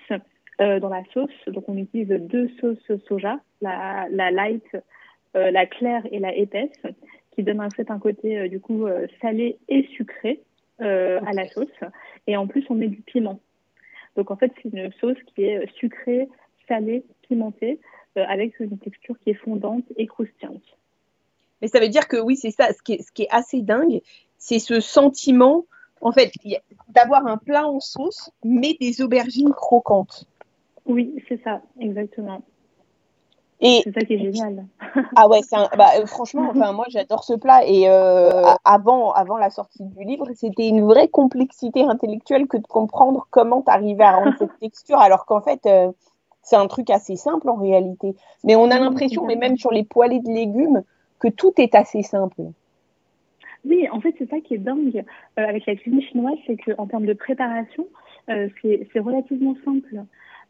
euh, 0.61 0.79
dans 0.79 0.89
la 0.89 1.03
sauce, 1.13 1.31
donc 1.47 1.67
on 1.67 1.77
utilise 1.77 2.09
deux 2.09 2.49
sauces 2.59 2.91
soja, 3.07 3.39
la, 3.61 4.07
la 4.09 4.31
light, 4.31 4.65
la 5.35 5.65
claire 5.65 6.03
et 6.11 6.19
la 6.19 6.35
épaisse, 6.35 6.83
qui 7.31 7.41
donnent 7.41 7.61
en 7.61 7.69
fait 7.71 7.89
un 7.89 7.97
côté 7.97 8.47
du 8.49 8.59
coup 8.59 8.85
salé 9.19 9.57
et 9.67 9.81
sucré 9.97 10.41
à 10.77 11.33
la 11.33 11.47
sauce. 11.47 11.79
Et 12.27 12.37
en 12.37 12.45
plus, 12.45 12.63
on 12.69 12.75
met 12.75 12.87
du 12.87 13.01
piment. 13.01 13.39
Donc 14.15 14.29
en 14.29 14.35
fait, 14.35 14.51
c'est 14.61 14.69
une 14.69 14.91
sauce 15.01 15.17
qui 15.33 15.45
est 15.45 15.65
sucrée, 15.73 16.29
salée, 16.67 17.03
pimentée, 17.23 17.79
avec 18.15 18.59
une 18.59 18.77
texture 18.77 19.17
qui 19.21 19.31
est 19.31 19.33
fondante 19.43 19.85
et 19.97 20.05
croustillante. 20.05 20.77
Mais 21.63 21.69
ça 21.69 21.79
veut 21.79 21.87
dire 21.87 22.09
que 22.09 22.17
oui, 22.17 22.35
c'est 22.35 22.51
ça. 22.51 22.73
Ce 22.73 22.81
qui, 22.83 22.95
est, 22.95 23.01
ce 23.01 23.13
qui 23.13 23.23
est 23.23 23.31
assez 23.31 23.61
dingue, 23.61 24.01
c'est 24.37 24.59
ce 24.59 24.81
sentiment, 24.81 25.63
en 26.01 26.11
fait, 26.11 26.33
d'avoir 26.89 27.25
un 27.25 27.37
plat 27.37 27.65
en 27.65 27.79
sauce, 27.79 28.31
mais 28.43 28.75
des 28.81 29.01
aubergines 29.01 29.53
croquantes. 29.53 30.25
Oui, 30.85 31.15
c'est 31.29 31.41
ça, 31.41 31.61
exactement. 31.79 32.41
C'est 33.61 33.93
ça 33.93 34.01
qui 34.01 34.15
est 34.15 34.19
génial. 34.19 34.65
ah 35.15 35.29
ouais, 35.29 35.39
un, 35.53 35.69
bah, 35.77 35.91
euh, 35.97 36.05
franchement, 36.05 36.49
enfin 36.49 36.73
moi 36.73 36.83
j'adore 36.89 37.23
ce 37.23 37.33
plat 37.33 37.65
et 37.65 37.87
euh, 37.87 38.43
avant, 38.65 39.13
avant 39.13 39.37
la 39.37 39.49
sortie 39.49 39.85
du 39.85 40.03
livre, 40.03 40.27
c'était 40.35 40.67
une 40.67 40.83
vraie 40.83 41.07
complexité 41.07 41.83
intellectuelle 41.83 42.47
que 42.47 42.57
de 42.57 42.67
comprendre 42.67 43.25
comment 43.29 43.61
tu 43.61 43.71
arrivais 43.71 44.03
à 44.03 44.17
rendre 44.17 44.33
cette 44.37 44.57
texture, 44.59 44.97
alors 44.97 45.25
qu'en 45.25 45.39
fait 45.39 45.65
euh, 45.65 45.93
c'est 46.41 46.57
un 46.57 46.67
truc 46.67 46.89
assez 46.89 47.15
simple 47.15 47.49
en 47.49 47.55
réalité. 47.55 48.17
Mais 48.43 48.57
on 48.57 48.69
a 48.69 48.77
l'impression, 48.77 49.25
mais 49.25 49.37
même 49.37 49.55
sur 49.55 49.71
les 49.71 49.85
poêlés 49.85 50.19
de 50.19 50.29
légumes, 50.29 50.83
que 51.23 51.29
tout 51.29 51.53
est 51.57 51.73
assez 51.73 52.03
simple. 52.03 52.41
Oui, 53.63 53.87
en 53.89 54.01
fait, 54.01 54.13
c'est 54.17 54.29
ça 54.29 54.41
qui 54.41 54.55
est 54.55 54.57
dingue 54.57 55.05
euh, 55.39 55.47
avec 55.47 55.65
la 55.65 55.75
cuisine 55.75 56.01
chinoise, 56.01 56.37
c'est 56.45 56.57
qu'en 56.57 56.85
termes 56.85 57.05
de 57.05 57.13
préparation, 57.13 57.87
euh, 58.29 58.49
c'est 58.61 58.99
relativement 58.99 59.55
simple. 59.63 60.03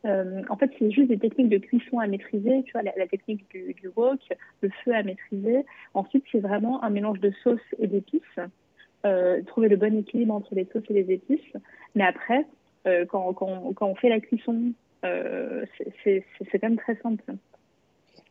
Euh, 0.06 0.42
en 0.50 0.58
fait, 0.58 0.72
c'est 0.80 0.90
juste 0.90 1.10
des 1.10 1.20
techniques 1.20 1.50
de 1.50 1.60
cuisson 1.60 2.00
à 2.00 2.08
maîtriser, 2.08 2.64
tu 2.64 2.72
vois, 2.72 2.82
la, 2.82 3.08
technique 3.08 3.48
du, 3.52 3.76
du, 3.76 3.88
wok, 3.96 4.20
le 4.62 4.70
feu 4.84 4.96
à 4.96 5.04
maîtriser. 5.04 5.64
Ensuite, 5.94 6.26
c'est 6.32 6.40
vraiment 6.40 6.84
un 6.84 6.90
mélange 6.90 7.20
de 7.20 7.32
sauce 7.44 7.62
et 7.78 7.86
d'épices, 7.88 8.40
trouver 9.46 9.70
le 9.70 9.78
bon 9.78 9.96
équilibre 9.96 10.34
entre 10.34 10.56
les 10.56 10.68
sauces 10.74 10.90
et 10.90 10.94
les 10.94 11.14
épices. 11.14 11.54
Mais 11.94 12.04
après, 12.04 12.46
quand, 13.10 13.34
quand, 13.34 13.74
quand, 13.76 13.88
on 13.88 13.96
fait 13.96 14.10
la 14.10 14.20
cuisson, 14.20 14.74
c'est 15.04 16.26
quand 16.60 16.70
même 16.70 16.78
très 16.78 16.96
simple. 16.96 17.24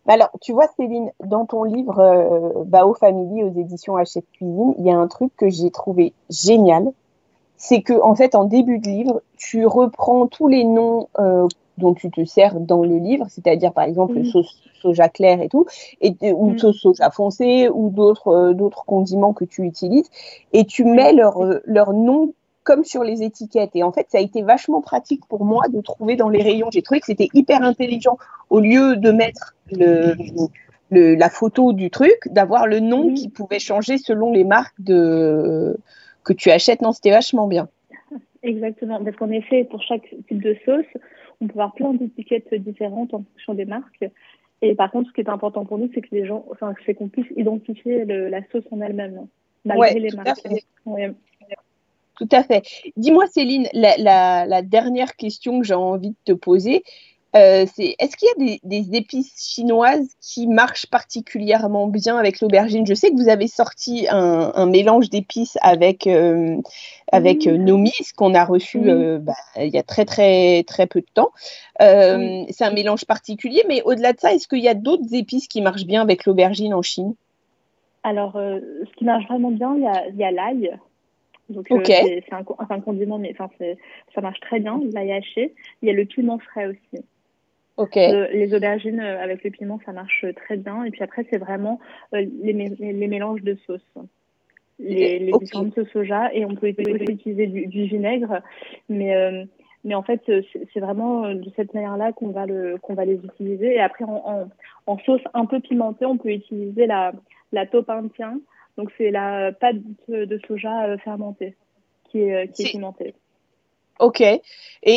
Alors, 0.08 0.30
tu 0.40 0.52
vois, 0.52 0.66
Céline, 0.76 1.10
dans 1.24 1.46
ton 1.46 1.62
livre 1.62 2.00
euh, 2.00 2.64
Bao 2.64 2.94
Family 2.94 3.44
aux 3.44 3.52
éditions 3.52 3.96
Hachette 3.96 4.26
Cuisine, 4.32 4.74
il 4.78 4.86
y 4.86 4.90
a 4.90 4.96
un 4.96 5.06
truc 5.06 5.32
que 5.36 5.48
j'ai 5.48 5.70
trouvé 5.70 6.12
génial. 6.28 6.92
C'est 7.56 7.82
que, 7.82 8.00
en 8.02 8.16
fait, 8.16 8.34
en 8.34 8.44
début 8.44 8.78
de 8.78 8.88
livre, 8.88 9.22
tu 9.36 9.64
reprends 9.66 10.26
tous 10.26 10.48
les 10.48 10.64
noms 10.64 11.08
euh, 11.20 11.46
dont 11.78 11.94
tu 11.94 12.10
te 12.10 12.24
sers 12.24 12.58
dans 12.58 12.82
le 12.82 12.96
livre, 12.96 13.26
c'est-à-dire, 13.28 13.72
par 13.72 13.84
exemple, 13.84 14.24
sauce 14.24 14.60
soja 14.80 15.08
clair 15.08 15.40
et 15.40 15.48
tout, 15.48 15.66
et, 16.00 16.16
ou 16.32 16.50
mm. 16.50 16.58
sauce 16.58 16.80
soja 16.80 17.10
foncé, 17.10 17.68
ou 17.68 17.90
d'autres 17.90 18.28
euh, 18.28 18.70
condiments 18.86 19.32
que 19.32 19.44
tu 19.44 19.62
utilises, 19.62 20.10
et 20.52 20.64
tu 20.64 20.84
mets 20.84 21.12
leur, 21.12 21.38
leur 21.64 21.92
nom 21.92 22.32
comme 22.64 22.85
sur 22.85 23.03
les 23.03 23.22
étiquettes. 23.22 23.70
Et 23.75 23.83
en 23.83 23.92
fait, 23.92 24.07
ça 24.11 24.18
a 24.18 24.20
été 24.20 24.42
vachement 24.42 24.81
pratique 24.81 25.27
pour 25.27 25.44
moi 25.44 25.64
de 25.68 25.81
trouver 25.81 26.16
dans 26.16 26.29
les 26.29 26.42
rayons. 26.42 26.68
J'ai 26.72 26.83
trouvé 26.83 27.01
que 27.01 27.07
c'était 27.07 27.29
hyper 27.35 27.62
intelligent. 27.62 28.18
Au 28.51 28.61
lieu 28.61 28.96
de 28.96 29.11
mettre 29.11 29.55
le, 29.70 30.14
la 30.90 31.31
photo 31.31 31.72
du 31.72 31.90
truc, 31.90 32.16
d'avoir 32.27 32.66
le 32.66 32.81
nom 32.81 33.14
qui 33.14 33.29
pouvait 33.29 33.59
changer 33.59 33.98
selon 33.98 34.33
les 34.33 34.44
marques 34.44 34.81
de, 34.81 35.77
que 36.25 36.33
tu 36.33 36.51
achètes. 36.51 36.83
Non, 36.83 36.92
c'était 36.92 37.11
vachement 37.11 37.46
bien. 37.46 37.68
Exactement. 38.42 39.03
Parce 39.03 39.16
qu'en 39.16 39.31
effet, 39.31 39.64
pour 39.64 39.83
chaque 39.83 40.09
type 40.29 40.42
de 40.42 40.57
sauce, 40.64 40.87
on 41.40 41.46
peut 41.46 41.55
avoir 41.55 41.75
plein 41.75 41.94
d'étiquettes 41.94 42.55
différentes 42.55 43.14
en 43.14 43.25
fonction 43.33 43.55
des 43.55 43.64
marques. 43.64 44.05
Et 44.62 44.75
par 44.77 44.90
contre, 44.90 45.09
ce 45.09 45.14
qui 45.14 45.20
est 45.20 45.29
important 45.29 45.64
pour 45.64 45.79
nous, 45.79 45.90
c'est 45.92 46.03
que 46.03 46.14
les 46.14 46.25
gens, 46.25 46.44
enfin, 46.51 46.72
c'est 46.87 46.94
qu'on 46.94 47.09
puisse 47.09 47.27
identifier 47.37 48.05
la 48.05 48.40
sauce 48.51 48.64
en 48.70 48.81
elle-même, 48.81 49.27
malgré 49.64 49.98
les 49.98 50.12
marques. 50.12 50.46
Tout 52.22 52.37
à 52.37 52.44
fait. 52.44 52.62
Dis-moi, 52.96 53.26
Céline, 53.26 53.66
la, 53.72 54.62
dernière 54.62 55.16
question 55.16 55.58
que 55.58 55.66
j'ai 55.66 55.74
envie 55.74 56.11
de 56.11 56.16
te 56.24 56.32
poser, 56.32 56.85
euh, 57.35 57.66
c'est 57.74 57.96
est-ce 57.98 58.16
qu'il 58.16 58.28
y 58.28 58.54
a 58.54 58.58
des, 58.62 58.96
épices 58.96 59.52
chinoises 59.52 60.06
qui 60.20 60.46
marchent 60.46 60.87
particulièrement 60.87 61.88
bien 61.88 62.16
avec 62.16 62.40
l'aubergine? 62.40 62.87
Je 62.87 62.94
sais 62.94 63.11
que 63.11 63.16
vous 63.16 63.28
avez 63.28 63.48
sorti 63.48 64.06
un, 64.08 64.66
mélange 64.66 65.11
d'épices 65.11 65.58
avec, 65.62 66.06
euh, 66.06 66.58
avec 67.11 67.48
euh, 67.48 67.56
Nomi, 67.56 67.90
ce 67.90 68.14
qu'on 68.14 68.35
a 68.35 68.44
reçu 68.44 68.78
bah, 68.78 69.32
il 69.56 69.74
y 69.74 69.78
a 69.78 69.82
très 69.82 70.04
très 70.04 70.62
très 70.62 70.87
peu 70.87 71.00
de 71.00 71.06
temps. 71.12 71.32
C'est 71.80 72.64
un 72.64 72.72
mélange 72.72 73.04
particulier, 73.04 73.64
mais 73.66 73.82
au-delà 73.82 74.12
de 74.12 74.20
ça, 74.20 74.32
est-ce 74.32 74.46
qu'il 74.46 74.62
y 74.62 74.68
a 74.68 74.74
d'autres 74.74 75.12
épices 75.12 75.48
qui 75.48 75.61
marchent 75.61 75.87
bien 75.87 76.02
avec 76.02 76.24
l'aubergine 76.24 76.72
en 76.72 76.82
Chine? 76.82 77.14
Alors, 78.04 78.35
ce 78.35 78.96
qui 78.96 79.04
marche 79.04 79.26
vraiment 79.26 79.50
bien, 79.50 79.74
il 79.74 80.16
y 80.16 80.22
a 80.22 80.30
l'ail. 80.30 80.70
Donc 81.52 81.70
euh, 81.70 81.80
c'est 81.84 82.32
un, 82.32 82.80
condiment, 82.80 83.18
mais 83.18 83.34
enfin 83.38 83.50
ça 84.14 84.20
marche 84.20 84.40
très 84.40 84.60
bien. 84.60 84.80
L'ail 84.92 85.12
haché. 85.12 85.54
Il 85.80 85.88
y 85.88 85.90
a 85.90 85.94
le 85.94 86.04
piment 86.04 86.38
frais 86.38 86.66
aussi. 86.66 87.04
Euh, 87.78 88.28
les 88.32 88.54
aubergines 88.54 89.00
euh, 89.00 89.22
avec 89.22 89.42
le 89.44 89.50
piment, 89.50 89.80
ça 89.84 89.92
marche 89.92 90.24
très 90.36 90.56
bien. 90.56 90.84
Et 90.84 90.90
puis 90.90 91.02
après, 91.02 91.26
c'est 91.30 91.38
vraiment 91.38 91.80
les, 92.12 92.28
les, 92.52 93.08
mélanges 93.08 93.42
de 93.42 93.56
sauces. 93.66 93.80
Les, 94.78 95.18
les 95.18 95.32
différentes 95.32 95.74
sauces 95.74 95.88
soja. 95.92 96.32
Et 96.34 96.44
on 96.44 96.54
peut 96.54 96.68
aussi 96.68 97.12
utiliser 97.12 97.46
du, 97.46 97.84
vinaigre. 97.84 98.40
Mais, 98.88 99.46
mais 99.84 99.94
en 99.94 100.02
fait, 100.02 100.20
c'est 100.72 100.80
vraiment 100.80 101.32
de 101.32 101.50
cette 101.56 101.74
manière-là 101.74 102.12
qu'on 102.12 102.28
va, 102.28 102.46
le, 102.46 102.76
qu'on 102.78 102.94
va 102.94 103.04
les 103.04 103.18
utiliser. 103.24 103.74
Et 103.74 103.80
après, 103.80 104.04
en, 104.04 104.48
en, 104.86 104.98
sauce 104.98 105.22
un 105.34 105.46
peu 105.46 105.60
pimentée, 105.60 106.04
on 106.04 106.18
peut 106.18 106.30
utiliser 106.30 106.86
la, 106.86 107.12
la 107.52 107.66
topintien 107.66 108.38
donc 108.76 108.90
c'est 108.96 109.11
la 109.11 109.52
pâte 109.52 109.76
de 110.08 110.40
soja 110.46 110.87
euh, 110.87 110.98
fermentée 110.98 111.56
qui 112.11 112.20
est, 112.20 112.35
euh, 112.35 112.46
qui 112.46 112.62
est 112.62 112.70
pimentée. 112.70 113.14
Ok. 114.00 114.20
Et 114.20 114.40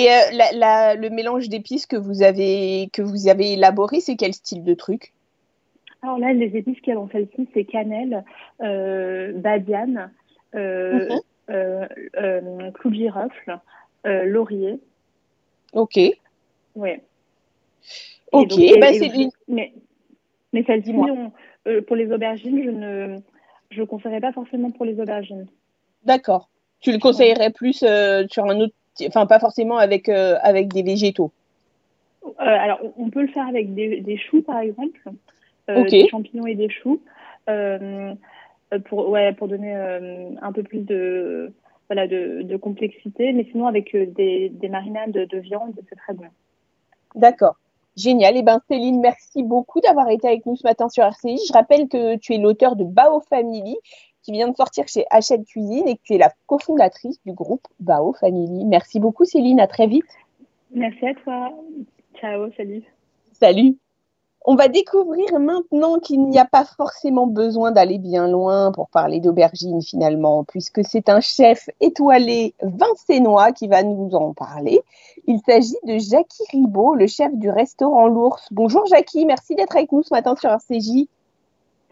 euh, 0.09 0.95
le 0.95 1.09
mélange 1.09 1.49
d'épices 1.49 1.85
que 1.85 1.97
vous 1.97 2.23
avez 2.23 2.89
que 2.93 3.01
vous 3.01 3.27
avez 3.27 3.53
élaboré, 3.53 3.99
c'est 3.99 4.15
quel 4.15 4.33
style 4.33 4.63
de 4.63 4.73
truc? 4.73 5.13
Alors 6.01 6.17
là, 6.17 6.33
les 6.33 6.55
épices 6.55 6.79
qu'elle 6.81 6.97
ont 6.97 7.09
celle-ci, 7.11 7.47
c'est 7.53 7.65
cannelle, 7.65 8.23
badiane, 8.59 10.11
mhm. 10.53 11.19
clou 12.73 12.89
de 12.89 12.95
girofle, 12.95 13.59
laurier. 14.03 14.79
Ok. 15.73 15.99
Oui. 16.75 16.89
Ok. 18.31 18.53
Bah, 18.79 18.91
mais 19.47 19.73
mais 20.53 20.63
celle-ci, 20.63 20.93
pour 21.87 21.95
les 21.95 22.11
aubergines, 22.11 22.63
je 22.63 22.69
ne 22.69 23.19
je 23.75 23.81
ne 23.81 23.85
conseillerais 23.85 24.21
pas 24.21 24.31
forcément 24.31 24.71
pour 24.71 24.85
les 24.85 24.99
aubergines. 24.99 25.45
D'accord. 26.03 26.49
Tu 26.79 26.91
le 26.91 26.99
conseillerais 26.99 27.51
plus 27.51 27.83
euh, 27.83 28.25
sur 28.29 28.45
un 28.45 28.59
autre, 28.59 28.73
enfin 29.07 29.25
pas 29.25 29.39
forcément 29.39 29.77
avec, 29.77 30.09
euh, 30.09 30.37
avec 30.41 30.73
des 30.73 30.83
végétaux. 30.83 31.31
Euh, 32.23 32.31
alors, 32.39 32.79
on 32.97 33.09
peut 33.09 33.21
le 33.21 33.27
faire 33.27 33.47
avec 33.47 33.73
des, 33.73 34.17
choux, 34.17 34.41
par 34.41 34.59
exemple, 34.59 34.99
des 35.67 36.07
champignons 36.07 36.47
et 36.47 36.55
des 36.55 36.69
choux, 36.69 37.01
pour, 38.85 39.09
ouais, 39.09 39.33
pour 39.33 39.47
donner 39.47 39.73
un 40.41 40.51
peu 40.51 40.63
plus 40.63 40.79
de, 40.79 41.53
voilà, 41.87 42.07
de, 42.07 42.57
complexité. 42.57 43.31
Mais 43.31 43.47
sinon, 43.51 43.67
avec 43.67 43.95
des, 43.95 44.49
des 44.49 44.69
marinades 44.69 45.11
de 45.11 45.37
viande, 45.37 45.73
c'est 45.89 45.95
très 45.95 46.13
bon. 46.13 46.25
D'accord. 47.13 47.57
Génial. 47.95 48.35
Et 48.35 48.39
eh 48.39 48.43
ben 48.43 48.59
Céline, 48.67 48.99
merci 48.99 49.43
beaucoup 49.43 49.79
d'avoir 49.79 50.09
été 50.09 50.27
avec 50.27 50.45
nous 50.45 50.55
ce 50.55 50.63
matin 50.63 50.89
sur 50.89 51.03
RCI. 51.03 51.39
Je 51.47 51.53
rappelle 51.53 51.87
que 51.87 52.17
tu 52.17 52.33
es 52.33 52.37
l'auteur 52.37 52.75
de 52.75 52.83
Bao 52.83 53.21
Family, 53.21 53.77
qui 54.21 54.31
vient 54.31 54.49
de 54.49 54.55
sortir 54.55 54.87
chez 54.87 55.05
Hachette 55.09 55.45
Cuisine 55.45 55.87
et 55.87 55.95
que 55.95 56.01
tu 56.03 56.13
es 56.13 56.17
la 56.17 56.33
cofondatrice 56.47 57.21
du 57.25 57.31
groupe 57.31 57.65
Bao 57.79 58.13
Family. 58.13 58.65
Merci 58.65 58.99
beaucoup 58.99 59.23
Céline, 59.23 59.59
à 59.59 59.67
très 59.67 59.87
vite. 59.87 60.09
Merci 60.71 61.07
à 61.07 61.13
toi. 61.13 61.51
Ciao, 62.19 62.51
salut. 62.57 62.83
Salut. 63.31 63.77
On 64.47 64.55
va 64.55 64.67
découvrir 64.67 65.39
maintenant 65.39 65.97
qu'il 65.97 66.21
n'y 66.29 66.37
a 66.37 66.45
pas 66.45 66.65
forcément 66.65 67.25
besoin 67.25 67.71
d'aller 67.71 67.97
bien 67.97 68.27
loin 68.27 68.71
pour 68.71 68.89
parler 68.89 69.19
d'aubergine 69.19 69.81
finalement, 69.81 70.43
puisque 70.43 70.85
c'est 70.85 71.09
un 71.09 71.19
chef 71.19 71.67
étoilé 71.81 72.53
vincénois 72.61 73.51
qui 73.53 73.67
va 73.67 73.81
nous 73.81 74.11
en 74.13 74.35
parler. 74.35 74.81
Il 75.25 75.39
s'agit 75.39 75.77
de 75.83 75.97
Jackie 75.97 76.43
Ribaud, 76.51 76.93
le 76.93 77.07
chef 77.07 77.35
du 77.35 77.49
restaurant 77.49 78.07
L'Ours. 78.07 78.47
Bonjour 78.51 78.85
Jackie, 78.85 79.25
merci 79.25 79.55
d'être 79.55 79.75
avec 79.75 79.91
nous 79.91 80.03
ce 80.03 80.13
matin 80.13 80.35
sur 80.35 80.51
RCJ. 80.51 81.07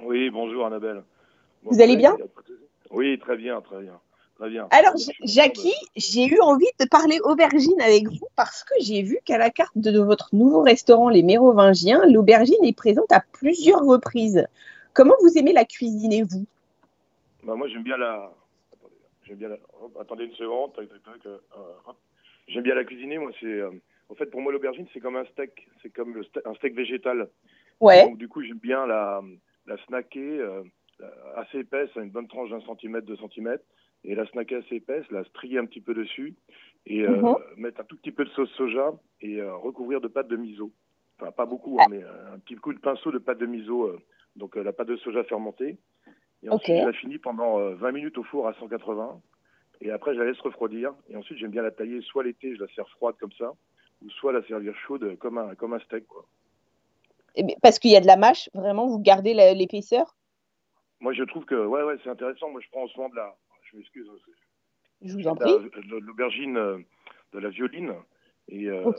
Oui, 0.05 0.29
bonjour 0.29 0.67
Annabelle. 0.67 1.01
Vous 1.63 1.81
allez 1.81 1.95
bien? 1.95 2.15
Oui, 2.91 3.17
très 3.17 3.35
bien, 3.35 3.61
très 3.61 3.81
bien. 3.81 3.99
Alors, 4.71 4.93
Jackie, 5.23 5.75
j'ai 5.95 6.25
eu 6.25 6.39
envie 6.41 6.65
de 6.79 6.85
parler 6.85 7.19
aubergine 7.23 7.79
avec 7.81 8.07
vous 8.07 8.27
parce 8.35 8.63
que 8.63 8.73
j'ai 8.81 9.01
vu 9.01 9.19
qu'à 9.23 9.37
la 9.37 9.49
carte 9.49 9.77
de 9.77 9.99
votre 9.99 10.33
nouveau 10.33 10.61
restaurant, 10.61 11.09
les 11.09 11.23
Mérovingiens, 11.23 12.01
l'aubergine 12.07 12.63
est 12.63 12.75
présente 12.75 13.11
à 13.11 13.23
plusieurs 13.31 13.83
reprises. 13.85 14.45
Comment 14.93 15.15
vous 15.21 15.37
aimez 15.37 15.53
la 15.53 15.65
cuisiner, 15.65 16.23
vous? 16.23 16.45
Bah, 17.43 17.55
Moi, 17.55 17.67
j'aime 17.69 17.83
bien 17.83 17.97
la. 17.97 18.31
J'aime 19.23 19.37
bien 19.37 19.49
la... 19.49 19.57
Attendez 19.99 20.25
une 20.25 20.35
seconde. 20.35 20.71
Euh, 20.77 21.37
j'aime 22.47 22.63
bien 22.63 22.75
la 22.75 22.83
cuisiner. 22.83 23.17
Moi, 23.17 23.31
c'est. 23.39 23.45
Euh, 23.45 23.71
en 24.09 24.15
fait, 24.15 24.25
pour 24.25 24.41
moi, 24.41 24.51
l'aubergine, 24.51 24.87
c'est 24.93 24.99
comme 24.99 25.15
un 25.15 25.25
steak. 25.25 25.67
C'est 25.81 25.89
comme 25.89 26.21
un 26.45 26.53
steak 26.55 26.75
végétal. 26.75 27.29
Ouais. 27.79 28.03
Donc, 28.05 28.17
du 28.17 28.27
coup, 28.27 28.41
j'aime 28.41 28.59
bien 28.59 28.85
la, 28.85 29.21
la 29.67 29.77
snacker 29.85 30.39
euh, 30.39 30.63
assez 31.35 31.59
épaisse, 31.59 31.89
à 31.95 32.01
une 32.01 32.11
bonne 32.11 32.27
tranche 32.27 32.49
d'un 32.49 32.61
centimètre, 32.61 33.05
deux 33.07 33.17
centimètres 33.17 33.63
et 34.03 34.15
la 34.15 34.25
snacker 34.27 34.57
assez 34.57 34.75
épaisse, 34.75 35.05
la 35.11 35.23
strier 35.25 35.57
un 35.57 35.65
petit 35.65 35.81
peu 35.81 35.93
dessus 35.93 36.35
et 36.85 37.03
euh, 37.03 37.15
mhm. 37.15 37.35
mettre 37.57 37.81
un 37.81 37.83
tout 37.85 37.97
petit 37.97 38.11
peu 38.11 38.25
de 38.25 38.29
sauce 38.31 38.51
soja 38.51 38.93
et 39.21 39.39
euh, 39.39 39.55
recouvrir 39.55 40.01
de 40.01 40.07
pâte 40.07 40.27
de 40.27 40.35
miso. 40.35 40.71
Enfin, 41.19 41.31
pas 41.31 41.45
beaucoup, 41.45 41.77
hein, 41.79 41.85
mais 41.89 42.03
euh, 42.03 42.33
un 42.33 42.39
petit 42.39 42.55
coup 42.55 42.73
de 42.73 42.79
pinceau 42.79 43.11
de 43.11 43.19
pâte 43.19 43.37
de 43.37 43.45
miso, 43.45 43.95
donc 44.35 44.55
la 44.55 44.73
pâte 44.73 44.87
de 44.87 44.97
soja 44.97 45.23
fermentée. 45.23 45.77
Et 46.41 46.49
ensuite, 46.49 46.75
je 46.75 46.85
la 46.85 46.93
finis 46.93 47.19
pendant 47.19 47.57
20 47.75 47.91
minutes 47.93 48.17
au 48.17 48.23
four 48.23 48.47
à 48.47 48.53
180. 48.55 49.21
Et 49.79 49.91
après, 49.91 50.13
je 50.13 50.19
la 50.19 50.25
laisse 50.25 50.39
refroidir. 50.41 50.93
Et 51.09 51.15
ensuite, 51.15 51.37
j'aime 51.37 51.51
bien 51.51 51.61
la 51.61 51.71
tailler 51.71 52.01
soit 52.01 52.23
l'été, 52.23 52.53
je 52.55 52.61
la 52.61 52.67
sers 52.73 52.87
froide 52.89 53.15
comme 53.17 53.31
ça, 53.33 53.53
ou 54.01 54.09
soit 54.09 54.33
la 54.33 54.43
servir 54.43 54.75
chaude 54.85 55.17
comme 55.19 55.37
un, 55.37 55.55
comme 55.55 55.73
un 55.73 55.79
steak. 55.79 56.05
Quoi. 56.05 56.25
parce 57.61 57.79
qu'il 57.79 57.91
y 57.91 57.95
a 57.95 58.01
de 58.01 58.07
la 58.07 58.17
mâche, 58.17 58.49
vraiment, 58.53 58.87
vous 58.87 58.99
gardez 58.99 59.33
l'épaisseur? 59.33 60.17
Moi, 60.99 61.13
je 61.13 61.23
trouve 61.23 61.45
que 61.45 61.65
ouais, 61.65 61.83
ouais, 61.83 61.95
c'est 62.03 62.09
intéressant. 62.09 62.49
Moi, 62.49 62.59
je 62.61 62.69
prends 62.71 62.83
en 62.83 62.87
ce 62.87 62.97
moment 62.97 63.09
de 63.09 63.15
la, 63.15 63.35
je 63.73 63.77
m'excuse. 63.77 64.07
Hein, 64.09 64.31
je 65.01 65.13
vous 65.13 65.27
en 65.27 65.35
prie. 65.35 65.51
L'aubergine 66.01 66.57
euh, 66.57 66.77
de 67.33 67.39
la 67.39 67.49
violine. 67.49 67.93
Et 68.49 68.67
euh, 68.67 68.91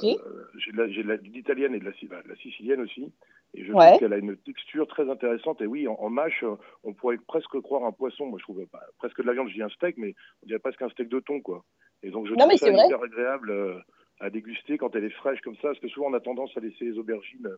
j'ai 0.56 0.72
de 1.02 1.12
l'italienne 1.24 1.74
et 1.74 1.78
de 1.78 1.84
la, 1.84 1.92
bah, 2.08 2.22
la, 2.26 2.36
sicilienne 2.36 2.80
aussi. 2.80 3.12
Et 3.52 3.64
je 3.64 3.72
trouve 3.72 3.98
qu'elle 3.98 4.12
a 4.12 4.18
une 4.18 4.36
texture 4.38 4.86
très 4.86 5.08
intéressante. 5.10 5.60
Et 5.60 5.66
oui, 5.66 5.86
en, 5.86 6.08
mâche, 6.08 6.44
on 6.82 6.94
pourrait 6.94 7.18
presque 7.26 7.60
croire 7.60 7.84
un 7.84 7.92
poisson. 7.92 8.26
Moi, 8.26 8.38
je 8.38 8.44
trouve 8.44 8.64
presque 8.98 9.20
de 9.20 9.26
la 9.26 9.34
viande, 9.34 9.48
je 9.48 9.54
dis 9.54 9.62
un 9.62 9.68
steak, 9.68 9.96
mais 9.98 10.14
on 10.42 10.46
dirait 10.46 10.58
presque 10.58 10.80
un 10.82 10.88
steak 10.88 11.08
de 11.08 11.20
thon, 11.20 11.40
quoi. 11.40 11.62
Et 12.02 12.10
donc, 12.10 12.26
je 12.26 12.34
trouve 12.34 12.56
ça 12.56 12.68
hyper 12.70 13.02
agréable 13.02 13.50
euh, 13.50 13.78
à 14.18 14.30
déguster 14.30 14.78
quand 14.78 14.96
elle 14.96 15.04
est 15.04 15.10
fraîche 15.10 15.40
comme 15.42 15.56
ça. 15.56 15.68
Parce 15.68 15.80
que 15.80 15.88
souvent, 15.88 16.06
on 16.08 16.14
a 16.14 16.20
tendance 16.20 16.56
à 16.56 16.60
laisser 16.60 16.86
les 16.86 16.98
aubergines 16.98 17.50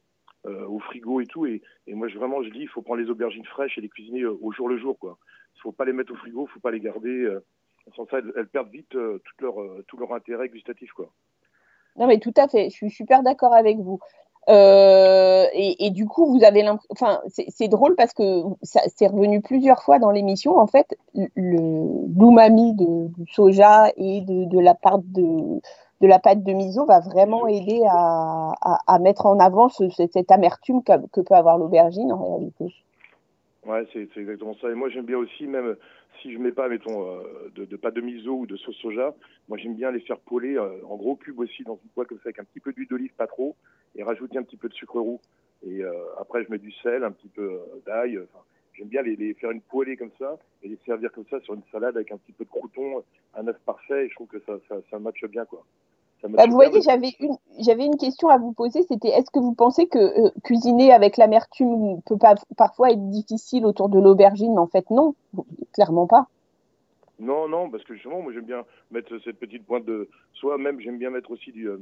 au 0.44 0.78
frigo 0.78 1.20
et 1.20 1.26
tout. 1.26 1.46
Et, 1.46 1.60
et, 1.88 1.94
moi, 1.94 2.06
je, 2.08 2.18
vraiment, 2.18 2.42
je 2.42 2.50
dis, 2.50 2.60
il 2.60 2.68
faut 2.68 2.82
prendre 2.82 3.00
les 3.00 3.10
aubergines 3.10 3.46
fraîches 3.46 3.78
et 3.78 3.80
les 3.80 3.88
cuisiner 3.88 4.26
au 4.26 4.52
jour 4.52 4.68
le 4.68 4.78
jour, 4.78 4.98
quoi. 4.98 5.18
Faut 5.66 5.72
pas 5.72 5.84
les 5.84 5.92
mettre 5.92 6.12
au 6.12 6.16
frigo, 6.16 6.46
faut 6.46 6.60
pas 6.60 6.70
les 6.70 6.78
garder. 6.78 7.08
Euh, 7.08 7.44
sans 7.96 8.06
ça, 8.06 8.18
elles, 8.18 8.46
perdent 8.46 8.70
vite 8.70 8.94
euh, 8.94 9.20
tout, 9.24 9.44
leur, 9.44 9.60
euh, 9.60 9.84
tout 9.88 9.96
leur 9.96 10.12
intérêt 10.12 10.48
gustatif. 10.48 10.92
Quoi. 10.92 11.08
Non, 11.96 12.06
mais 12.06 12.20
tout 12.20 12.32
à 12.36 12.46
fait. 12.46 12.70
Je 12.70 12.76
suis 12.76 12.90
super 12.90 13.24
d'accord 13.24 13.52
avec 13.52 13.76
vous. 13.78 13.98
et, 14.46 15.90
du 15.90 16.06
coup, 16.06 16.26
vous 16.26 16.44
avez 16.44 16.64
enfin, 16.90 17.20
c'est 17.26 17.66
drôle 17.66 17.96
parce 17.96 18.12
que 18.12 18.42
c'est 18.62 19.08
revenu 19.08 19.40
plusieurs 19.40 19.82
fois 19.82 19.98
dans 19.98 20.12
l'émission. 20.12 20.56
En 20.56 20.68
fait, 20.68 20.96
l'umami 21.34 22.74
du 22.74 23.26
soja 23.32 23.90
et 23.96 24.20
de, 24.20 24.60
la 24.60 24.74
pâte 24.74 25.10
de, 25.10 25.60
de 26.00 26.06
la 26.06 26.20
pâte 26.20 26.44
de 26.44 26.52
miso 26.52 26.86
va 26.86 27.00
vraiment 27.00 27.48
aider 27.48 27.82
à, 27.90 28.98
mettre 29.00 29.26
en 29.26 29.40
avant 29.40 29.68
cette 29.68 30.30
amertume 30.30 30.84
que, 30.84 30.92
que 31.08 31.22
peut 31.22 31.34
avoir 31.34 31.58
l'aubergine 31.58 32.12
en 32.12 32.22
réalité. 32.22 32.85
Ouais, 33.66 33.84
c'est 33.92 34.08
exactement 34.16 34.54
ça. 34.60 34.70
Et 34.70 34.74
moi, 34.74 34.88
j'aime 34.90 35.06
bien 35.06 35.18
aussi, 35.18 35.48
même 35.48 35.76
si 36.22 36.32
je 36.32 36.38
mets 36.38 36.52
pas, 36.52 36.68
mettons, 36.68 37.10
euh, 37.10 37.50
de, 37.56 37.64
de 37.64 37.76
pâte 37.76 37.94
de 37.94 38.00
miso 38.00 38.32
ou 38.32 38.46
de 38.46 38.56
sauce 38.56 38.76
soja, 38.76 39.12
moi, 39.48 39.58
j'aime 39.58 39.74
bien 39.74 39.90
les 39.90 39.98
faire 39.98 40.20
poêler 40.20 40.56
euh, 40.56 40.84
en 40.84 40.96
gros 40.96 41.16
cubes 41.16 41.40
aussi 41.40 41.64
dans 41.64 41.78
une 41.82 41.90
poêle 41.90 42.06
comme 42.06 42.18
ça, 42.18 42.28
avec 42.28 42.38
un 42.38 42.44
petit 42.44 42.60
peu 42.60 42.72
d'huile 42.72 42.86
d'olive, 42.86 43.12
pas 43.16 43.26
trop, 43.26 43.56
et 43.96 44.04
rajouter 44.04 44.38
un 44.38 44.44
petit 44.44 44.56
peu 44.56 44.68
de 44.68 44.74
sucre 44.74 45.00
roux. 45.00 45.20
Et 45.66 45.82
euh, 45.82 45.92
après, 46.20 46.44
je 46.44 46.50
mets 46.50 46.58
du 46.58 46.70
sel, 46.70 47.02
un 47.02 47.10
petit 47.10 47.28
peu 47.28 47.58
d'ail. 47.84 48.20
j'aime 48.74 48.86
bien 48.86 49.02
les, 49.02 49.16
les, 49.16 49.34
faire 49.34 49.50
une 49.50 49.62
poêlée 49.62 49.96
comme 49.96 50.12
ça 50.16 50.38
et 50.62 50.68
les 50.68 50.78
servir 50.86 51.10
comme 51.10 51.26
ça 51.28 51.40
sur 51.40 51.54
une 51.54 51.64
salade 51.72 51.96
avec 51.96 52.12
un 52.12 52.18
petit 52.18 52.32
peu 52.32 52.44
de 52.44 52.50
crouton, 52.50 53.02
un 53.34 53.48
œuf 53.48 53.58
parfait. 53.66 54.06
Et 54.06 54.08
je 54.08 54.14
trouve 54.14 54.28
que 54.28 54.38
ça, 54.46 54.60
ça, 54.68 54.76
ça 54.92 55.00
matche 55.00 55.24
bien, 55.24 55.44
quoi. 55.44 55.64
Bah, 56.22 56.46
vous 56.46 56.54
voyez, 56.54 56.80
j'avais 56.82 57.12
une, 57.20 57.36
j'avais 57.60 57.84
une 57.84 57.96
question 57.96 58.28
à 58.28 58.38
vous 58.38 58.52
poser. 58.52 58.82
C'était 58.84 59.08
est-ce 59.08 59.30
que 59.30 59.38
vous 59.38 59.54
pensez 59.54 59.86
que 59.86 59.98
euh, 59.98 60.30
cuisiner 60.42 60.92
avec 60.92 61.16
l'amertume 61.16 62.00
peut 62.06 62.16
pas, 62.16 62.34
parfois 62.56 62.90
être 62.90 63.10
difficile 63.10 63.64
autour 63.64 63.88
de 63.88 64.00
l'aubergine? 64.00 64.58
En 64.58 64.66
fait, 64.66 64.90
non, 64.90 65.14
clairement 65.72 66.06
pas. 66.06 66.26
Non, 67.18 67.48
non, 67.48 67.70
parce 67.70 67.82
que 67.84 67.94
justement, 67.94 68.20
moi 68.20 68.32
j'aime 68.32 68.44
bien 68.44 68.64
mettre 68.90 69.18
cette 69.24 69.38
petite 69.38 69.64
pointe 69.64 69.84
de 69.84 70.08
soie. 70.34 70.58
Même 70.58 70.80
j'aime 70.80 70.98
bien 70.98 71.10
mettre 71.10 71.30
aussi 71.30 71.50
du, 71.50 71.68
euh, 71.68 71.78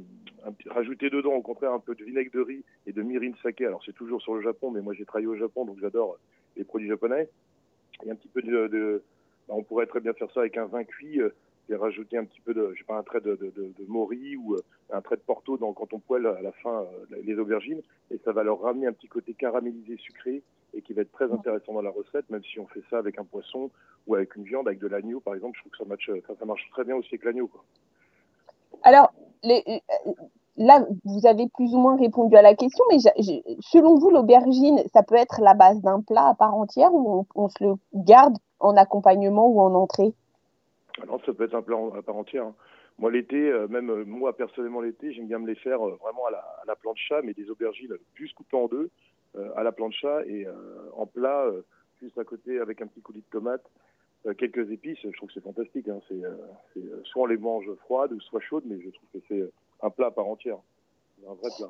rajouter 0.67 1.09
dedans, 1.09 1.33
au 1.33 1.41
contraire, 1.41 1.73
un 1.73 1.79
peu 1.79 1.95
de 1.95 2.03
vinaigre 2.03 2.31
de 2.33 2.41
riz 2.41 2.63
et 2.87 2.93
de 2.93 3.01
mirin 3.01 3.31
saké. 3.43 3.65
Alors 3.65 3.81
c'est 3.85 3.95
toujours 3.95 4.21
sur 4.21 4.35
le 4.35 4.41
Japon, 4.41 4.71
mais 4.71 4.81
moi 4.81 4.93
j'ai 4.93 5.05
travaillé 5.05 5.27
au 5.27 5.35
Japon, 5.35 5.65
donc 5.65 5.77
j'adore 5.81 6.17
les 6.55 6.63
produits 6.63 6.87
japonais. 6.87 7.29
Et 8.05 8.11
un 8.11 8.15
petit 8.15 8.29
peu 8.29 8.41
de, 8.41 9.03
bah, 9.47 9.55
on 9.57 9.63
pourrait 9.63 9.87
très 9.87 9.99
bien 9.99 10.13
faire 10.13 10.31
ça 10.33 10.41
avec 10.41 10.57
un 10.57 10.65
vin 10.65 10.83
cuit. 10.83 11.19
Euh, 11.19 11.33
et 11.69 11.75
rajouter 11.75 12.17
un 12.17 12.25
petit 12.25 12.41
peu 12.41 12.53
de, 12.53 12.71
je 12.73 12.79
sais 12.79 12.85
pas, 12.85 12.97
un 12.97 13.03
trait 13.03 13.21
de, 13.21 13.35
de, 13.35 13.51
de, 13.55 13.85
mori 13.87 14.35
ou 14.35 14.53
euh, 14.55 14.61
un 14.91 15.01
trait 15.01 15.15
de 15.15 15.21
porto 15.21 15.57
dans, 15.57 15.73
quand 15.73 15.93
on 15.93 15.99
poêle 15.99 16.27
à 16.27 16.41
la 16.41 16.51
fin 16.51 16.81
euh, 16.81 17.21
les 17.23 17.37
aubergines, 17.37 17.81
et 18.11 18.19
ça 18.23 18.31
va 18.31 18.43
leur 18.43 18.61
ramener 18.61 18.87
un 18.87 18.93
petit 18.93 19.07
côté 19.07 19.33
caramélisé 19.33 19.97
sucré 19.97 20.43
et 20.73 20.81
qui 20.81 20.93
va 20.93 21.01
être 21.01 21.11
très 21.11 21.31
intéressant 21.31 21.73
dans 21.73 21.81
la 21.81 21.89
recette, 21.89 22.29
même 22.29 22.43
si 22.43 22.59
on 22.59 22.67
fait 22.67 22.83
ça 22.89 22.97
avec 22.97 23.17
un 23.17 23.23
poisson 23.23 23.71
ou 24.07 24.15
avec 24.15 24.35
une 24.35 24.43
viande, 24.43 24.67
avec 24.67 24.79
de 24.79 24.87
l'agneau 24.87 25.19
par 25.19 25.35
exemple, 25.35 25.57
je 25.57 25.61
trouve 25.61 25.71
que 25.71 25.77
ça, 25.77 25.85
match, 25.85 26.09
ça, 26.27 26.33
ça 26.37 26.45
marche 26.45 26.67
très 26.71 26.83
bien 26.83 26.95
aussi 26.95 27.09
avec 27.13 27.25
l'agneau. 27.25 27.49
Alors, 28.83 29.11
les, 29.43 29.63
euh, 29.67 30.11
là, 30.57 30.85
vous 31.03 31.25
avez 31.25 31.47
plus 31.49 31.73
ou 31.73 31.79
moins 31.79 31.97
répondu 31.97 32.35
à 32.35 32.41
la 32.41 32.55
question, 32.55 32.83
mais 32.89 32.97
selon 33.61 33.95
vous, 33.95 34.09
l'aubergine, 34.09 34.83
ça 34.93 35.03
peut 35.03 35.15
être 35.15 35.41
la 35.41 35.53
base 35.53 35.81
d'un 35.81 36.01
plat 36.01 36.27
à 36.27 36.35
part 36.35 36.55
entière 36.55 36.93
ou 36.93 37.25
on, 37.35 37.43
on 37.43 37.49
se 37.49 37.63
le 37.63 37.73
garde 37.93 38.37
en 38.59 38.75
accompagnement 38.77 39.47
ou 39.47 39.61
en 39.61 39.73
entrée? 39.73 40.13
Alors, 41.01 41.19
ça 41.25 41.33
peut 41.33 41.43
être 41.43 41.55
un 41.55 41.61
plat 41.61 41.77
à 41.97 42.01
part 42.01 42.15
entière. 42.15 42.45
Hein. 42.45 42.55
Moi, 42.97 43.11
l'été, 43.11 43.35
euh, 43.35 43.67
même 43.67 43.89
euh, 43.89 44.05
moi 44.05 44.35
personnellement 44.35 44.79
l'été, 44.79 45.13
j'aime 45.13 45.27
bien 45.27 45.39
me 45.39 45.47
les 45.47 45.55
faire 45.55 45.85
euh, 45.85 45.97
vraiment 46.01 46.25
à 46.27 46.31
la, 46.31 46.37
à 46.37 46.63
la 46.65 46.75
plancha, 46.75 47.21
mais 47.21 47.33
des 47.33 47.49
aubergines 47.49 47.93
plus 48.13 48.31
coupées 48.33 48.57
en 48.57 48.67
deux 48.67 48.89
à 49.57 49.63
la 49.63 49.73
plancha 49.73 50.25
et 50.27 50.47
en 50.95 51.05
plat, 51.05 51.51
juste 52.01 52.17
à 52.17 52.23
côté 52.23 52.57
avec 52.57 52.81
un 52.81 52.87
petit 52.87 53.01
coulis 53.01 53.19
de 53.19 53.25
tomate, 53.37 53.69
quelques 54.37 54.71
épices. 54.71 54.99
Je 55.03 55.09
trouve 55.09 55.27
que 55.27 55.33
c'est 55.33 55.43
fantastique. 55.43 55.89
Hein. 55.89 55.99
C'est, 56.07 56.81
soit 57.03 57.23
on 57.23 57.25
les 57.25 57.35
mange 57.35 57.69
froides 57.81 58.13
ou 58.13 58.21
soit 58.21 58.39
chaudes, 58.39 58.63
mais 58.65 58.79
je 58.79 58.89
trouve 58.91 59.09
que 59.13 59.19
c'est 59.27 59.43
un 59.81 59.89
plat 59.89 60.07
à 60.07 60.11
part 60.11 60.27
entière. 60.27 60.55
Un 61.27 61.33
vrai 61.33 61.49
plat. 61.57 61.67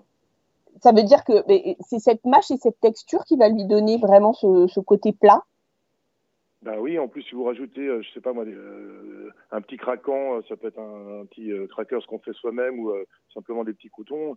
Ça 0.79 0.91
veut 0.91 1.01
dire 1.01 1.23
que 1.23 1.33
c'est 1.79 1.97
cette 1.97 2.23
mâche 2.23 2.51
et 2.51 2.57
cette 2.57 2.79
texture 2.81 3.25
qui 3.25 3.35
va 3.35 3.49
lui 3.49 3.65
donner 3.65 3.97
vraiment 3.97 4.33
ce 4.33 4.79
côté 4.79 5.11
plat? 5.11 5.41
Ben 6.65 6.79
oui, 6.79 6.97
en 6.97 7.07
plus, 7.07 7.21
si 7.21 7.35
vous 7.35 7.43
rajoutez, 7.43 7.87
euh, 7.87 8.01
je 8.01 8.09
sais 8.11 8.21
pas 8.21 8.33
moi, 8.33 8.43
euh, 8.43 9.29
un 9.51 9.61
petit 9.61 9.77
craquant, 9.77 10.37
euh, 10.37 10.41
ça 10.49 10.57
peut 10.57 10.69
être 10.69 10.79
un, 10.79 11.23
petit 11.27 11.51
cracker 11.69 11.99
ce 12.01 12.07
qu'on 12.07 12.17
fait 12.17 12.33
soi-même 12.33 12.79
ou 12.79 12.91
simplement 13.31 13.63
des 13.63 13.73
petits 13.73 13.89
coutons, 13.89 14.35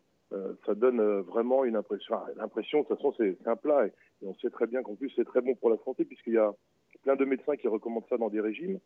ça 0.67 0.75
donne 0.75 1.01
vraiment 1.21 1.65
une 1.65 1.75
impression. 1.75 2.17
L'impression, 2.37 2.83
de 2.83 2.85
toute 2.87 2.99
façon, 2.99 3.15
c'est 3.17 3.39
un 3.47 3.57
plat 3.57 3.87
et, 3.87 3.93
on 4.27 4.35
sait 4.35 4.51
très 4.51 4.67
bien 4.67 4.83
qu'en 4.83 4.95
plus, 4.95 5.11
c'est 5.17 5.25
très 5.25 5.41
bon 5.41 5.55
pour 5.55 5.71
la 5.71 5.79
santé 5.87 6.05
puisqu'il 6.05 6.35
y 6.35 6.39
a 6.39 6.53
plein 7.03 7.17
de 7.17 7.25
médecins 7.25 7.57
qui 7.57 7.67
recommandent 7.67 8.09
ça 8.11 8.19
dans 8.19 8.29
des 8.29 8.41
régimes, 8.41 8.79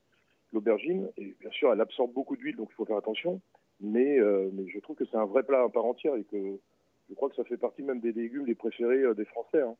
l'aubergine. 0.52 1.10
Et 1.16 1.34
bien 1.40 1.50
sûr, 1.50 1.72
elle 1.72 1.80
absorbe 1.80 2.12
beaucoup 2.12 2.36
d'huile, 2.36 2.54
donc 2.54 2.68
il 2.70 2.74
faut 2.74 2.84
faire 2.84 2.96
attention. 2.96 3.40
Mais, 3.80 4.20
mais 4.52 4.68
je 4.68 4.78
trouve 4.78 4.94
que 4.94 5.04
c'est 5.04 5.16
un 5.16 5.24
vrai 5.26 5.42
plat 5.42 5.64
à 5.64 5.68
part 5.68 5.84
entière 5.84 6.14
et 6.14 6.22
que 6.22 6.60
je 7.08 7.14
crois 7.14 7.28
que 7.28 7.34
ça 7.34 7.44
fait 7.44 7.56
partie 7.56 7.82
même 7.82 7.98
des 7.98 8.12
légumes 8.12 8.46
les 8.46 8.54
préférés 8.54 9.02
des 9.16 9.24
Français. 9.24 9.62
Hein. 9.62 9.74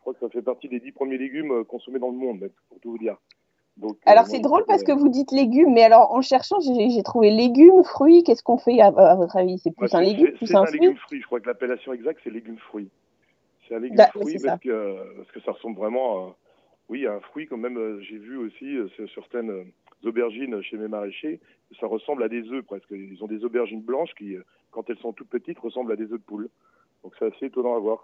Je 0.00 0.02
crois 0.02 0.14
que 0.14 0.20
ça 0.20 0.28
fait 0.30 0.42
partie 0.42 0.68
des 0.68 0.80
dix 0.80 0.92
premiers 0.92 1.18
légumes 1.18 1.52
euh, 1.52 1.64
consommés 1.64 1.98
dans 1.98 2.10
le 2.10 2.16
monde, 2.16 2.50
pour 2.68 2.80
tout 2.80 2.92
vous 2.92 2.98
dire. 2.98 3.16
alors 4.06 4.26
c'est 4.26 4.40
drôle 4.40 4.64
parce 4.66 4.82
que 4.82 4.92
vous 4.92 5.08
dites 5.08 5.30
légumes, 5.30 5.72
mais 5.72 5.82
alors 5.82 6.12
en 6.12 6.22
cherchant, 6.22 6.58
j'ai 6.60 7.02
trouvé 7.02 7.30
légumes, 7.30 7.84
fruits. 7.84 8.22
Qu'est-ce 8.22 8.42
qu'on 8.42 8.58
fait 8.58 8.80
à, 8.80 8.90
votre 8.90 9.36
avis? 9.36 9.58
C'est 9.58 9.74
plus 9.74 9.94
un 9.94 10.00
légume, 10.00 10.32
plus 10.32 10.54
un, 10.54 10.64
légume 10.64 10.96
fruit? 10.96 11.20
Je 11.20 11.26
crois 11.26 11.40
que 11.40 11.46
l'appellation 11.46 11.92
exacte 11.92 12.20
c'est 12.24 12.30
légume 12.30 12.58
fruit. 12.58 12.88
C'est 13.68 13.74
un 13.74 13.80
légume 13.80 13.98
fruit 14.12 14.38
parce 14.42 14.60
que, 14.60 15.16
parce 15.16 15.30
que 15.32 15.40
ça 15.40 15.52
ressemble 15.52 15.76
vraiment 15.76 16.28
à 16.28 16.36
oui, 16.90 17.06
un 17.06 17.20
fruit 17.20 17.46
quand 17.46 17.56
même. 17.56 17.78
Euh, 17.78 18.00
j'ai 18.00 18.18
vu 18.18 18.36
aussi 18.36 18.76
euh, 18.76 18.88
sur 18.88 19.08
certaines 19.14 19.50
euh, 19.50 19.64
aubergines 20.02 20.60
chez 20.62 20.76
mes 20.76 20.88
maraîchers, 20.88 21.40
ça 21.78 21.86
ressemble 21.86 22.24
à 22.24 22.28
des 22.28 22.42
œufs 22.50 22.64
presque. 22.64 22.90
Ils 22.90 23.22
ont 23.22 23.28
des 23.28 23.44
aubergines 23.44 23.80
blanches 23.80 24.12
qui, 24.18 24.34
quand 24.72 24.90
elles 24.90 24.98
sont 24.98 25.12
toutes 25.12 25.28
petites, 25.28 25.58
ressemblent 25.60 25.92
à 25.92 25.96
des 25.96 26.04
œufs 26.04 26.18
de 26.18 26.24
poule. 26.24 26.48
Donc 27.04 27.14
c'est 27.18 27.26
assez 27.26 27.46
étonnant 27.46 27.76
à 27.76 27.78
voir. 27.78 28.02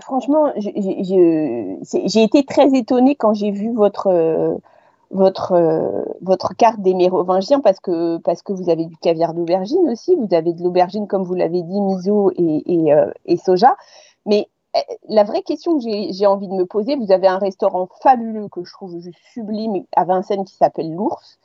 Franchement, 0.00 0.52
j'ai 0.56 2.22
été 2.22 2.44
très 2.44 2.68
étonnée 2.74 3.16
quand 3.16 3.34
j'ai 3.34 3.50
vu 3.50 3.72
votre, 3.72 4.60
votre, 5.10 6.04
votre 6.20 6.54
carte 6.54 6.80
des 6.80 6.94
mérovingiens 6.94 7.60
parce 7.60 7.80
que, 7.80 8.18
parce 8.18 8.42
que 8.42 8.52
vous 8.52 8.70
avez 8.70 8.86
du 8.86 8.96
caviar 8.96 9.34
d'aubergine 9.34 9.88
aussi, 9.88 10.14
vous 10.14 10.32
avez 10.34 10.52
de 10.52 10.62
l'aubergine, 10.62 11.08
comme 11.08 11.24
vous 11.24 11.34
l'avez 11.34 11.62
dit, 11.62 11.80
miso 11.80 12.30
et, 12.36 13.36
soja. 13.36 13.76
Mais 14.26 14.48
la 15.08 15.24
vraie 15.24 15.42
question 15.42 15.78
que 15.78 15.84
j'ai 15.84 16.26
envie 16.26 16.48
de 16.48 16.54
me 16.54 16.64
poser, 16.64 16.94
vous 16.94 17.10
avez 17.10 17.26
un 17.26 17.38
restaurant 17.38 17.88
fabuleux 18.02 18.48
que 18.48 18.64
je 18.64 18.72
trouve 18.72 18.98
juste 19.00 19.18
sublime 19.32 19.84
à 19.96 20.04
Vincennes 20.04 20.44
qui 20.44 20.54
s'appelle 20.54 20.94
l'Ours. 20.94 21.38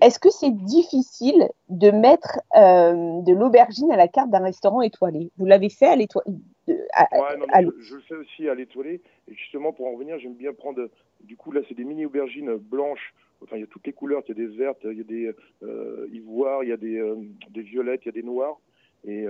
Est-ce 0.00 0.18
que 0.18 0.30
c'est 0.30 0.50
difficile 0.50 1.48
de 1.68 1.90
mettre 1.90 2.40
euh, 2.56 3.22
de 3.22 3.32
l'aubergine 3.32 3.90
à 3.92 3.96
la 3.96 4.08
carte 4.08 4.30
d'un 4.30 4.42
restaurant 4.42 4.82
étoilé? 4.82 5.30
Vous 5.38 5.46
l'avez 5.46 5.68
fait 5.68 5.86
à 5.86 5.96
l'étoilé 5.96 6.36
je, 6.66 7.94
le 7.96 8.00
fais 8.02 8.14
aussi 8.14 8.48
à 8.48 8.54
l'étoilé. 8.54 9.00
Et 9.28 9.34
justement, 9.34 9.72
pour 9.72 9.86
en 9.86 9.92
revenir, 9.92 10.18
j'aime 10.18 10.34
bien 10.34 10.52
prendre. 10.52 10.88
Du 11.22 11.36
coup, 11.36 11.52
là, 11.52 11.60
c'est 11.68 11.74
des 11.74 11.84
mini 11.84 12.06
aubergines 12.06 12.54
blanches. 12.56 13.14
Enfin, 13.42 13.56
il 13.56 13.60
y 13.60 13.64
a 13.64 13.66
toutes 13.66 13.86
les 13.86 13.92
couleurs. 13.92 14.22
Il 14.26 14.28
y 14.28 14.32
a 14.32 14.46
des 14.46 14.56
vertes, 14.56 14.80
il 14.84 14.98
y 14.98 15.00
a 15.00 15.04
des 15.04 15.34
euh, 15.62 16.08
ivoires, 16.12 16.62
il 16.62 16.68
y 16.68 16.72
a 16.72 16.76
des, 16.76 16.98
euh, 16.98 17.16
des 17.50 17.62
violettes, 17.62 18.02
il 18.04 18.06
y 18.06 18.10
a 18.10 18.12
des 18.12 18.22
noirs. 18.22 18.60
Et 19.04 19.26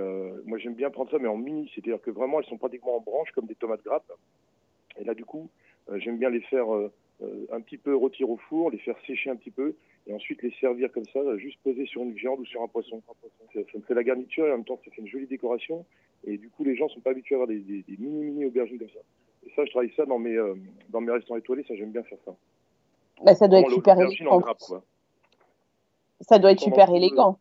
moi, 0.46 0.58
j'aime 0.58 0.74
bien 0.74 0.90
prendre 0.90 1.12
ça, 1.12 1.18
mais 1.20 1.28
en 1.28 1.36
mini, 1.36 1.70
c'est-à-dire 1.72 2.00
que 2.02 2.10
vraiment, 2.10 2.40
elles 2.40 2.46
sont 2.46 2.58
pratiquement 2.58 2.96
en 2.96 3.00
branches 3.00 3.30
comme 3.30 3.46
des 3.46 3.54
tomates 3.54 3.84
grappes. 3.84 4.10
Et 4.98 5.04
là, 5.04 5.14
du 5.14 5.24
coup, 5.24 5.48
j'aime 5.94 6.18
bien 6.18 6.28
les 6.28 6.40
faire 6.40 6.66
un 7.52 7.60
petit 7.60 7.78
peu 7.78 7.94
rôtir 7.94 8.30
au 8.30 8.36
four, 8.36 8.72
les 8.72 8.78
faire 8.78 8.96
sécher 9.06 9.30
un 9.30 9.36
petit 9.36 9.52
peu, 9.52 9.76
et 10.06 10.14
ensuite 10.14 10.42
les 10.42 10.52
servir 10.60 10.90
comme 10.92 11.06
ça, 11.12 11.20
juste 11.36 11.58
poser 11.62 11.86
sur 11.86 12.02
une 12.02 12.12
viande 12.12 12.40
ou 12.40 12.44
sur 12.46 12.62
un 12.62 12.68
poisson. 12.68 13.02
Ça, 13.52 13.60
me 13.74 13.82
fait 13.82 13.94
la 13.94 14.04
garniture 14.04 14.46
et 14.46 14.52
en 14.52 14.56
même 14.56 14.64
temps, 14.64 14.80
ça 14.84 14.90
fait 14.90 15.02
une 15.02 15.08
jolie 15.08 15.26
décoration. 15.26 15.84
Et 16.24 16.36
du 16.36 16.48
coup, 16.50 16.64
les 16.64 16.76
gens 16.76 16.88
sont 16.88 17.00
pas 17.00 17.10
habitués 17.10 17.34
à 17.34 17.38
avoir 17.38 17.48
des, 17.48 17.84
mini-mini 17.98 18.46
aubergines 18.46 18.78
comme 18.78 18.88
ça. 18.88 19.00
Et 19.46 19.50
ça, 19.56 19.64
je 19.64 19.70
travaille 19.70 19.92
ça 19.96 20.04
dans 20.06 20.18
mes, 20.18 20.36
dans 20.90 21.00
mes 21.00 21.12
restaurants 21.12 21.38
étoilés, 21.38 21.64
ça, 21.66 21.74
j'aime 21.74 21.92
bien 21.92 22.02
faire 22.02 22.18
ça. 22.24 22.34
Bah, 23.24 23.34
ça 23.34 23.48
doit 23.48 23.60
être 23.60 23.70
super 23.70 23.98
élégant. 24.00 24.42
Ça 26.20 26.38
doit 26.38 26.52
être 26.52 26.60
super 26.60 26.90
élégant. 26.94 27.38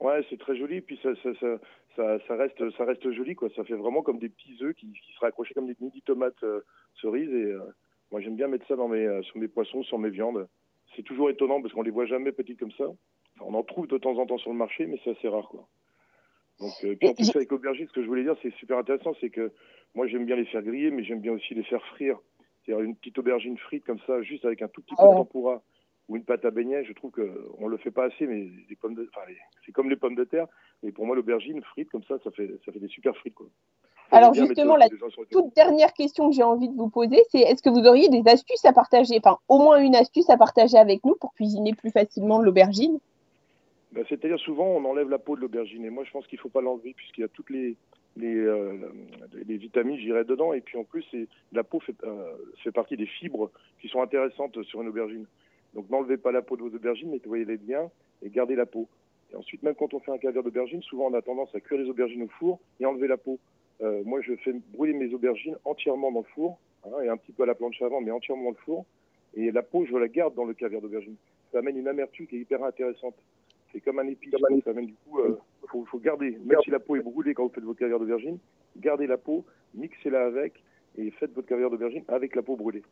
Ouais, 0.00 0.24
c'est 0.30 0.38
très 0.38 0.56
joli, 0.56 0.80
puis 0.80 0.98
ça, 1.02 1.10
ça, 1.22 1.30
ça, 1.96 2.18
ça, 2.26 2.36
reste, 2.36 2.70
ça 2.76 2.84
reste 2.84 3.10
joli, 3.10 3.34
quoi. 3.34 3.48
Ça 3.54 3.64
fait 3.64 3.74
vraiment 3.74 4.02
comme 4.02 4.18
des 4.18 4.30
petits 4.30 4.56
œufs 4.62 4.74
qui, 4.74 4.86
qui 4.92 5.12
seraient 5.14 5.28
accrochés 5.28 5.54
comme 5.54 5.66
des 5.66 5.76
mini 5.80 6.00
tomates 6.02 6.42
euh, 6.42 6.60
cerises. 7.00 7.30
Et 7.30 7.52
euh, 7.52 7.60
moi, 8.10 8.20
j'aime 8.20 8.36
bien 8.36 8.48
mettre 8.48 8.66
ça 8.66 8.76
dans 8.76 8.88
mes, 8.88 9.06
euh, 9.06 9.22
sur 9.22 9.36
mes 9.38 9.48
poissons, 9.48 9.82
sur 9.82 9.98
mes 9.98 10.08
viandes. 10.08 10.48
C'est 10.96 11.02
toujours 11.02 11.30
étonnant 11.30 11.60
parce 11.60 11.72
qu'on 11.72 11.82
les 11.82 11.90
voit 11.90 12.06
jamais 12.06 12.32
petites 12.32 12.58
comme 12.58 12.72
ça. 12.72 12.86
on 13.40 13.54
en 13.54 13.62
trouve 13.62 13.86
de 13.86 13.98
temps 13.98 14.18
en 14.18 14.26
temps 14.26 14.38
sur 14.38 14.50
le 14.50 14.56
marché, 14.56 14.86
mais 14.86 14.98
c'est 15.04 15.10
assez 15.10 15.28
rare, 15.28 15.48
quoi. 15.48 15.68
Donc, 16.60 16.72
puis 16.98 17.08
en 17.08 17.14
plus 17.14 17.34
avec 17.34 17.50
l'aubergine, 17.50 17.86
ce 17.88 17.92
que 17.92 18.02
je 18.02 18.06
voulais 18.06 18.22
dire, 18.22 18.36
c'est 18.42 18.52
super 18.54 18.76
intéressant, 18.76 19.14
c'est 19.20 19.30
que 19.30 19.50
moi 19.94 20.06
j'aime 20.06 20.26
bien 20.26 20.36
les 20.36 20.44
faire 20.44 20.62
griller, 20.62 20.90
mais 20.90 21.04
j'aime 21.04 21.20
bien 21.20 21.32
aussi 21.32 21.54
les 21.54 21.62
faire 21.62 21.82
frire. 21.86 22.18
C'est-à-dire 22.62 22.84
une 22.84 22.94
petite 22.96 23.18
aubergine 23.18 23.56
frite 23.56 23.84
comme 23.84 23.98
ça, 24.06 24.20
juste 24.20 24.44
avec 24.44 24.60
un 24.60 24.68
tout 24.68 24.82
petit 24.82 24.94
peu 24.94 25.02
de 25.02 25.14
tempura 25.16 25.62
ou 26.08 26.16
une 26.16 26.24
pâte 26.24 26.44
à 26.44 26.50
beignet, 26.50 26.84
je 26.84 26.92
trouve 26.92 27.12
qu'on 27.12 27.64
ne 27.64 27.70
le 27.70 27.76
fait 27.78 27.92
pas 27.92 28.04
assez, 28.04 28.26
mais 28.26 28.48
les 28.68 28.76
pommes 28.76 28.96
de, 28.96 29.08
c'est 29.64 29.70
comme 29.70 29.88
les 29.88 29.96
pommes 29.96 30.16
de 30.16 30.24
terre. 30.24 30.48
Et 30.82 30.90
pour 30.90 31.06
moi, 31.06 31.14
l'aubergine 31.14 31.62
frite 31.62 31.88
comme 31.88 32.02
ça, 32.02 32.18
ça 32.24 32.32
fait, 32.32 32.50
ça 32.66 32.72
fait 32.72 32.80
des 32.80 32.88
super 32.88 33.16
frites. 33.16 33.34
Quoi. 33.34 33.46
Alors 34.10 34.34
justement, 34.34 34.76
la 34.76 34.88
toute 35.30 35.54
dernière 35.54 35.92
question 35.92 36.30
que 36.30 36.34
j'ai 36.34 36.42
envie 36.42 36.68
de 36.68 36.76
vous 36.76 36.88
poser, 36.88 37.22
c'est 37.30 37.40
est-ce 37.40 37.62
que 37.62 37.70
vous 37.70 37.86
auriez 37.86 38.08
des 38.08 38.22
astuces 38.26 38.64
à 38.64 38.72
partager, 38.72 39.18
enfin 39.18 39.38
au 39.48 39.58
moins 39.58 39.78
une 39.78 39.94
astuce 39.94 40.28
à 40.30 40.36
partager 40.36 40.76
avec 40.76 41.04
nous 41.04 41.14
pour 41.14 41.32
cuisiner 41.34 41.74
plus 41.74 41.90
facilement 41.90 42.40
l'aubergine 42.40 42.98
ben, 43.92 44.04
C'est-à-dire 44.08 44.38
souvent 44.38 44.66
on 44.66 44.84
enlève 44.84 45.08
la 45.08 45.18
peau 45.18 45.36
de 45.36 45.40
l'aubergine 45.40 45.84
et 45.84 45.90
moi 45.90 46.04
je 46.04 46.10
pense 46.10 46.26
qu'il 46.26 46.38
ne 46.38 46.42
faut 46.42 46.48
pas 46.48 46.60
l'enlever 46.60 46.94
puisqu'il 46.94 47.20
y 47.22 47.24
a 47.24 47.28
toutes 47.28 47.50
les, 47.50 47.76
les, 48.16 48.34
euh, 48.34 48.92
les 49.46 49.56
vitamines, 49.56 49.98
j'irais 49.98 50.24
dedans 50.24 50.52
et 50.52 50.60
puis 50.60 50.78
en 50.78 50.84
plus 50.84 51.04
la 51.52 51.64
peau 51.64 51.80
fait, 51.80 51.96
euh, 52.04 52.32
fait 52.62 52.72
partie 52.72 52.96
des 52.96 53.06
fibres 53.06 53.50
qui 53.80 53.88
sont 53.88 54.02
intéressantes 54.02 54.62
sur 54.64 54.82
une 54.82 54.88
aubergine. 54.88 55.26
Donc 55.74 55.88
n'enlevez 55.88 56.16
pas 56.16 56.32
la 56.32 56.42
peau 56.42 56.56
de 56.56 56.62
vos 56.62 56.74
aubergines, 56.74 57.10
nettoyez-les 57.10 57.56
bien 57.56 57.90
et 58.22 58.30
gardez 58.30 58.56
la 58.56 58.66
peau. 58.66 58.88
Et 59.32 59.36
ensuite, 59.36 59.62
même 59.62 59.74
quand 59.74 59.94
on 59.94 60.00
fait 60.00 60.10
un 60.10 60.18
caviar 60.18 60.42
d'aubergine, 60.42 60.82
souvent 60.82 61.06
on 61.06 61.14
a 61.14 61.22
tendance 61.22 61.54
à 61.54 61.60
cuire 61.60 61.78
les 61.80 61.88
aubergines 61.88 62.24
au 62.24 62.28
four 62.28 62.58
et 62.80 62.86
enlever 62.86 63.06
la 63.06 63.16
peau. 63.16 63.38
Euh, 63.82 64.02
moi, 64.04 64.20
je 64.20 64.34
fais 64.36 64.52
brûler 64.72 64.92
mes 64.92 65.12
aubergines 65.14 65.56
entièrement 65.64 66.12
dans 66.12 66.20
le 66.20 66.26
four, 66.34 66.58
hein, 66.84 67.00
et 67.02 67.08
un 67.08 67.16
petit 67.16 67.32
peu 67.32 67.44
à 67.44 67.46
la 67.46 67.54
planche 67.54 67.80
avant, 67.82 68.00
mais 68.00 68.10
entièrement 68.10 68.44
dans 68.44 68.50
le 68.50 68.64
four. 68.64 68.84
Et 69.34 69.50
la 69.50 69.62
peau, 69.62 69.86
je 69.86 69.96
la 69.96 70.08
garde 70.08 70.34
dans 70.34 70.44
le 70.44 70.54
caviar 70.54 70.80
d'aubergine. 70.80 71.16
Ça 71.52 71.58
amène 71.58 71.76
une 71.76 71.88
amertume 71.88 72.26
qui 72.26 72.36
est 72.36 72.40
hyper 72.40 72.62
intéressante. 72.64 73.14
C'est 73.72 73.80
comme 73.80 73.98
un 74.00 74.08
épice. 74.08 74.34
Ça 74.64 74.70
amène 74.70 74.86
du 74.86 74.94
coup, 74.94 75.20
il 75.24 75.32
euh, 75.32 75.84
faut, 75.84 75.98
garder, 75.98 76.36
même 76.44 76.58
si 76.64 76.70
la 76.70 76.80
peau 76.80 76.96
est 76.96 77.00
brûlée 77.00 77.34
quand 77.34 77.44
vous 77.44 77.52
faites 77.54 77.64
votre 77.64 77.78
caviar 77.78 78.00
d'aubergine, 78.00 78.38
gardez 78.76 79.06
la 79.06 79.16
peau, 79.16 79.44
mixez-la 79.74 80.26
avec 80.26 80.54
et 80.98 81.10
faites 81.12 81.32
votre 81.32 81.46
caviar 81.46 81.70
d'aubergine 81.70 82.02
avec 82.08 82.34
la 82.34 82.42
peau 82.42 82.56
brûlée. 82.56 82.82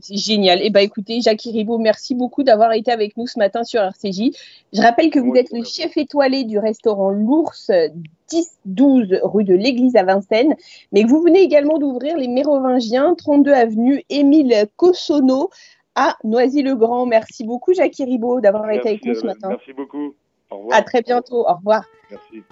C'est 0.00 0.16
génial. 0.16 0.60
Eh 0.62 0.70
ben, 0.70 0.80
écoutez, 0.80 1.20
Jacques 1.20 1.42
Ribot, 1.42 1.78
merci 1.78 2.14
beaucoup 2.14 2.42
d'avoir 2.42 2.72
été 2.72 2.90
avec 2.90 3.16
nous 3.16 3.26
ce 3.26 3.38
matin 3.38 3.64
sur 3.64 3.80
RCJ. 3.80 4.30
Je 4.72 4.82
rappelle 4.82 5.10
que 5.10 5.18
vous 5.18 5.34
êtes 5.34 5.52
le 5.52 5.64
chef 5.64 5.96
étoilé 5.96 6.44
du 6.44 6.58
restaurant 6.58 7.10
L'Ours, 7.10 7.70
10-12 8.30 9.20
rue 9.22 9.44
de 9.44 9.54
l'Église 9.54 9.96
à 9.96 10.04
Vincennes, 10.04 10.54
mais 10.92 11.02
que 11.02 11.08
vous 11.08 11.22
venez 11.22 11.40
également 11.40 11.78
d'ouvrir 11.78 12.16
les 12.16 12.28
Mérovingiens, 12.28 13.14
32 13.14 13.52
avenue 13.52 14.04
Émile 14.08 14.66
Cossonneau 14.76 15.50
à 15.94 16.16
Noisy-le-Grand. 16.24 17.06
Merci 17.06 17.44
beaucoup, 17.44 17.74
Jacques 17.74 17.96
Ribot, 17.96 18.40
d'avoir 18.40 18.70
été 18.70 18.88
avec 18.88 19.04
nous 19.04 19.14
ce 19.14 19.26
matin. 19.26 19.48
Merci 19.48 19.72
beaucoup. 19.72 20.14
Au 20.50 20.58
revoir. 20.58 20.78
À 20.78 20.82
très 20.82 21.02
bientôt. 21.02 21.46
Au 21.48 21.54
revoir. 21.54 21.84
Merci. 22.10 22.42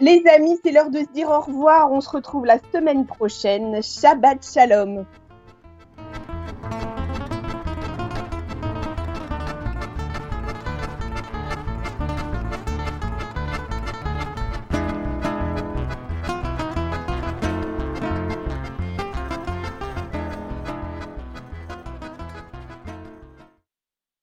Les 0.00 0.22
amis, 0.32 0.56
c'est 0.64 0.70
l'heure 0.70 0.90
de 0.90 1.00
se 1.00 1.12
dire 1.12 1.28
au 1.28 1.40
revoir. 1.40 1.90
On 1.90 2.00
se 2.00 2.08
retrouve 2.08 2.46
la 2.46 2.58
semaine 2.72 3.04
prochaine. 3.04 3.82
Shabbat 3.82 4.44
Shalom. 4.44 5.04